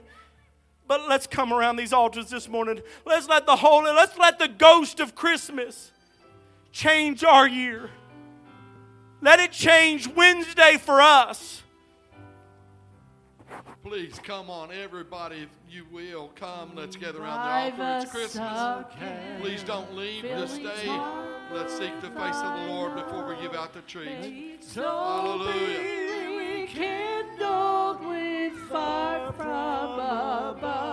but 0.87 1.07
let's 1.09 1.27
come 1.27 1.51
around 1.51 1.75
these 1.75 1.91
altars 1.91 2.29
this 2.29 2.47
morning. 2.47 2.81
Let's 3.05 3.27
let 3.27 3.45
the 3.45 3.57
Holy, 3.57 3.91
let's 3.91 4.17
let 4.17 4.39
the 4.39 4.47
ghost 4.47 4.99
of 5.01 5.15
Christmas 5.15 5.91
change 6.71 7.23
our 7.23 7.47
year. 7.47 7.89
Let 9.21 9.39
it 9.39 9.51
change 9.51 10.07
Wednesday 10.07 10.77
for 10.79 11.01
us. 11.01 11.63
Please 13.97 14.19
come 14.19 14.47
on, 14.51 14.71
everybody, 14.71 15.37
if 15.37 15.49
you 15.71 15.83
will. 15.91 16.29
Come, 16.35 16.73
let's 16.75 16.95
gather 16.95 17.19
around 17.19 17.73
the 17.75 17.83
altar. 17.83 18.03
It's 18.03 18.11
Christmas. 18.11 18.85
Please 19.41 19.63
don't 19.63 19.95
leave, 19.95 20.21
just 20.21 20.53
stay. 20.53 20.87
Let's 21.51 21.75
seek 21.75 21.99
the 22.01 22.11
face 22.11 22.35
of 22.35 22.59
the 22.59 22.67
Lord 22.67 22.93
before 22.93 23.27
we 23.27 23.41
give 23.41 23.55
out 23.55 23.73
the 23.73 23.81
treats. 23.81 24.75
Hallelujah. 24.75 26.67
Kindled 26.67 28.05
with 28.05 28.53
fire 28.69 29.31
from 29.31 29.93
above. 29.93 30.86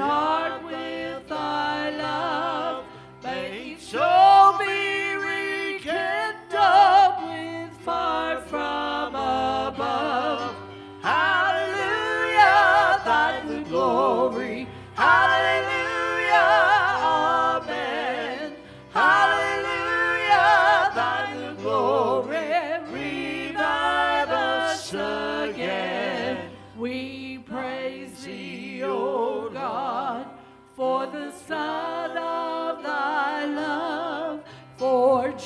Fill 0.00 0.49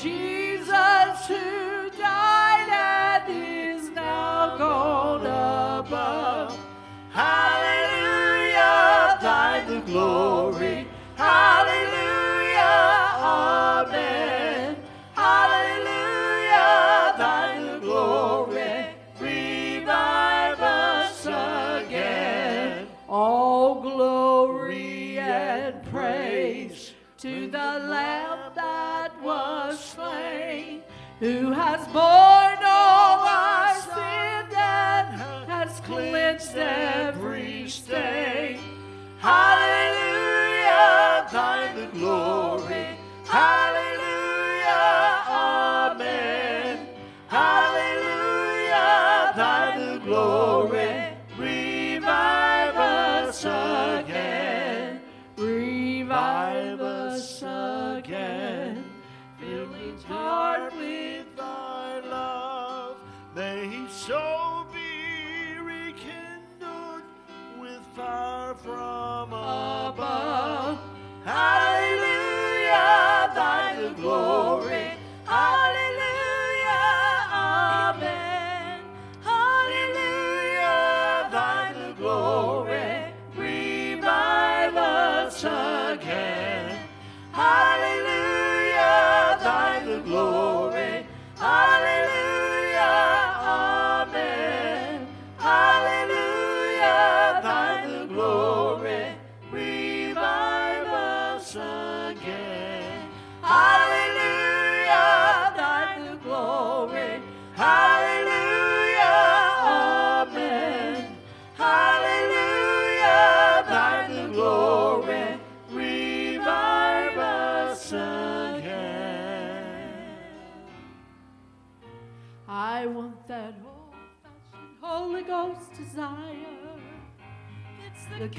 Jesus 0.02 1.28
who 1.28 1.63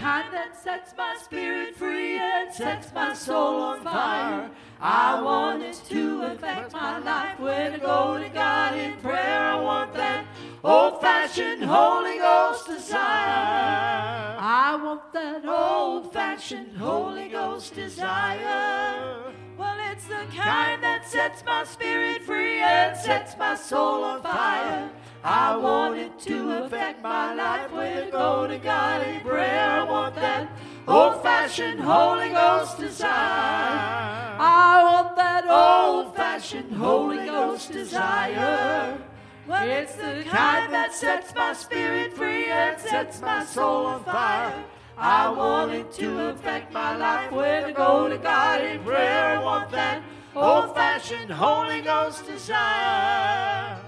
kind 0.05 0.31
that 0.31 0.55
sets 0.55 0.93
my 0.95 1.17
spirit 1.19 1.75
free 1.75 2.19
and 2.19 2.53
sets 2.53 2.93
my 2.93 3.11
soul 3.11 3.55
on 3.69 3.83
fire. 3.83 4.51
I 4.79 5.19
want 5.19 5.63
it 5.63 5.81
to 5.89 6.21
affect 6.31 6.73
my 6.73 6.99
life 6.99 7.39
when 7.39 7.73
I 7.73 7.79
go 7.79 8.19
to 8.19 8.29
God 8.29 8.75
in 8.75 8.97
prayer. 8.97 9.39
I 9.53 9.59
want 9.59 9.93
that 9.95 10.27
old-fashioned 10.63 11.63
Holy 11.63 12.19
Ghost 12.19 12.67
desire. 12.67 14.37
I 14.37 14.79
want 14.79 15.11
that 15.13 15.43
old-fashioned 15.43 16.77
Holy 16.77 17.29
Ghost 17.29 17.73
desire. 17.73 19.33
Well, 19.57 19.77
it's 19.91 20.05
the 20.05 20.25
kind 20.35 20.83
that 20.83 21.07
sets 21.07 21.43
my 21.43 21.63
spirit 21.63 22.21
free 22.21 22.59
and 22.59 22.95
sets 22.95 23.35
my 23.39 23.55
soul 23.55 24.03
on 24.03 24.21
fire. 24.21 24.91
I 25.27 25.57
want 25.57 25.97
it 25.97 26.19
to 26.27 26.65
affect 26.65 27.01
my 27.01 27.33
life 27.33 27.71
when 27.71 27.97
I 27.97 28.09
go 28.11 28.45
to 28.45 28.59
God 28.59 29.07
in 29.07 29.21
prayer. 29.21 29.81
I 29.81 29.83
want 29.83 30.13
that 30.13 30.47
old-fashioned 30.87 31.79
Holy 31.79 32.29
Ghost 32.29 32.77
desire. 32.77 33.09
I 33.09 34.83
want 34.83 35.15
that 35.15 35.47
old-fashioned 35.49 36.71
Holy 36.73 37.25
Ghost 37.25 37.71
desire. 37.71 38.99
Well, 39.47 39.67
it's 39.67 39.95
the 39.95 40.23
kind 40.27 40.71
that 40.71 40.93
sets 40.93 41.33
my 41.33 41.53
spirit 41.53 42.13
free 42.13 42.45
and 42.45 42.79
sets 42.79 43.19
my 43.19 43.43
soul 43.45 43.87
on 43.87 44.03
fire. 44.03 44.63
I 44.95 45.31
want 45.31 45.71
it 45.71 45.91
to 45.93 46.29
affect 46.29 46.71
my 46.71 46.95
life 46.97 47.31
when 47.31 47.63
I 47.63 47.71
go 47.71 48.07
to 48.07 48.19
God 48.19 48.61
in 48.61 48.83
prayer. 48.83 49.39
I 49.39 49.43
want 49.43 49.71
that 49.71 50.03
old-fashioned 50.35 51.31
Holy 51.31 51.81
Ghost 51.81 52.27
desire. 52.27 53.81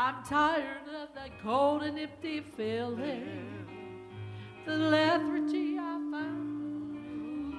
I'm 0.00 0.22
tired 0.22 0.86
of 1.02 1.08
that 1.16 1.42
cold 1.42 1.82
and 1.82 1.98
empty 1.98 2.40
feeling, 2.56 3.66
the 4.64 4.76
lethargy 4.76 5.76
I 5.76 5.98
found. 6.12 7.56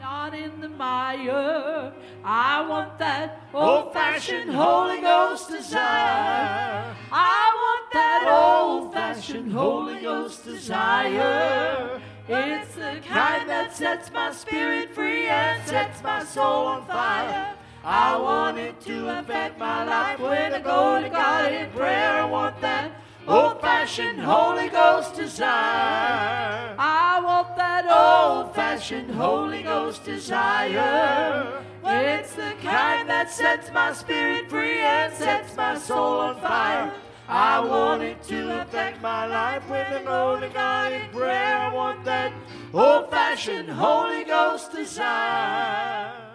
Not 0.00 0.34
in 0.34 0.60
the 0.60 0.70
mire. 0.70 1.92
I 2.24 2.66
want 2.68 2.98
that 2.98 3.48
old-fashioned 3.54 4.50
Holy 4.50 5.00
Ghost 5.00 5.50
desire. 5.50 6.96
I 7.12 7.52
want 7.62 7.92
that 7.92 8.26
old-fashioned 8.26 9.52
Holy 9.52 10.00
Ghost 10.00 10.44
desire. 10.44 12.00
It's 12.26 12.74
the 12.74 13.00
kind 13.06 13.48
that 13.48 13.72
sets 13.72 14.10
my 14.12 14.32
spirit 14.32 14.92
free 14.92 15.28
and 15.28 15.64
sets 15.64 16.02
my 16.02 16.24
soul 16.24 16.66
on 16.66 16.84
fire. 16.86 17.54
I 17.86 18.16
want 18.16 18.56
it 18.56 18.80
to 18.82 19.18
affect 19.18 19.58
my 19.58 19.84
life 19.84 20.18
when 20.18 20.54
I 20.54 20.60
go 20.60 21.02
to 21.02 21.08
God 21.10 21.52
in 21.52 21.70
prayer. 21.72 22.22
I 22.22 22.24
want 22.24 22.58
that 22.62 22.92
old-fashioned 23.28 24.20
Holy 24.20 24.70
Ghost 24.70 25.14
desire. 25.14 26.74
I 26.78 27.20
want 27.22 27.54
that 27.58 27.84
old-fashioned 27.86 29.10
Holy 29.10 29.62
Ghost 29.62 30.02
desire. 30.02 31.62
It's 31.84 32.32
the 32.32 32.54
kind 32.62 33.06
that 33.10 33.30
sets 33.30 33.70
my 33.70 33.92
spirit 33.92 34.48
free 34.48 34.78
and 34.78 35.12
sets 35.12 35.54
my 35.54 35.76
soul 35.76 36.20
on 36.20 36.40
fire. 36.40 36.90
I 37.28 37.60
want 37.60 38.02
it 38.02 38.22
to 38.24 38.62
affect 38.62 39.02
my 39.02 39.26
life 39.26 39.68
when 39.68 39.86
I 39.86 40.02
go 40.02 40.40
to 40.40 40.48
God 40.48 40.90
in 40.90 41.10
prayer. 41.10 41.58
I 41.58 41.74
want 41.74 42.02
that 42.06 42.32
old-fashioned 42.72 43.68
Holy 43.68 44.24
Ghost 44.24 44.72
desire. 44.72 46.33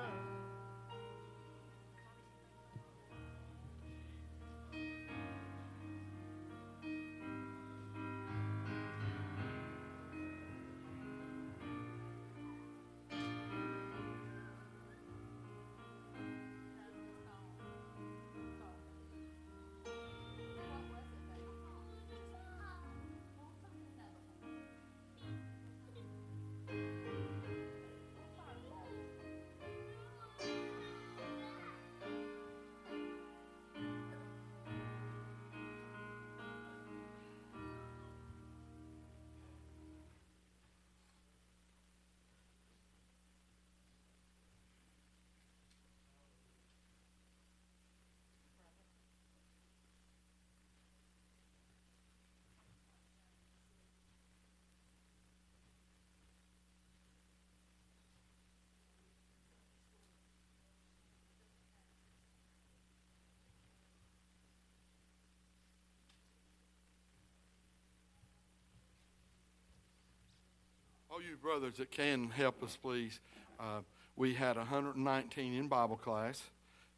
All 71.19 71.25
you 71.25 71.35
brothers 71.35 71.75
that 71.79 71.91
can 71.91 72.29
help 72.29 72.63
us, 72.63 72.77
please. 72.81 73.19
Uh, 73.59 73.81
we 74.15 74.33
had 74.33 74.55
119 74.55 75.53
in 75.53 75.67
Bible 75.67 75.97
class 75.97 76.41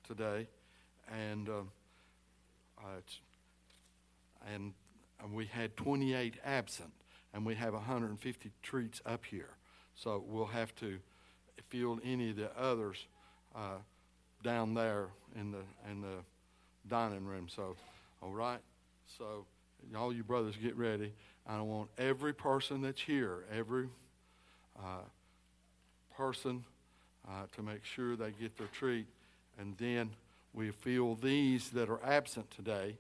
today, 0.08 0.48
and 1.12 1.50
uh, 1.50 1.54
uh, 2.78 3.02
and 4.54 4.74
and 5.24 5.34
we 5.34 5.48
had 5.48 5.76
28 5.76 6.36
absent, 6.46 6.92
and 7.34 7.44
we 7.44 7.56
have 7.56 7.74
150 7.74 8.52
treats 8.62 9.02
up 9.08 9.26
here. 9.26 9.56
So 9.96 10.24
we'll 10.28 10.46
have 10.46 10.76
to 10.76 11.00
field 11.70 12.00
any 12.06 12.30
of 12.30 12.36
the 12.36 12.56
others 12.56 13.08
uh, 13.56 13.80
down 14.44 14.76
there 14.76 15.08
in 15.36 15.52
the 15.52 15.64
in 15.90 16.02
the 16.02 16.18
dining 16.88 17.26
room. 17.26 17.48
So, 17.50 17.76
all 18.22 18.34
right. 18.34 18.62
So, 19.18 19.48
all 19.98 20.14
you 20.14 20.24
brothers, 20.24 20.58
get 20.62 20.78
ready. 20.78 21.12
I 21.48 21.60
want 21.62 21.90
every 21.98 22.34
person 22.34 22.84
that's 22.84 23.02
here, 23.02 23.46
every 23.52 23.90
uh, 24.84 25.04
person, 26.16 26.64
uh, 27.28 27.44
to 27.56 27.62
make 27.62 27.84
sure 27.86 28.16
they 28.16 28.32
get 28.32 28.58
their 28.58 28.68
treat, 28.68 29.06
and 29.60 29.76
then 29.78 30.10
we 30.54 30.72
fill 30.72 31.16
these 31.16 31.70
that 31.70 31.90
are 31.90 32.04
absent 32.04 32.50
today, 32.52 32.96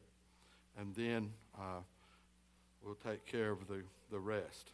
and 0.79 0.93
then 0.95 1.31
uh, 1.57 1.79
we'll 2.83 2.95
take 2.95 3.25
care 3.25 3.51
of 3.51 3.67
the, 3.67 3.81
the 4.11 4.19
rest. 4.19 4.71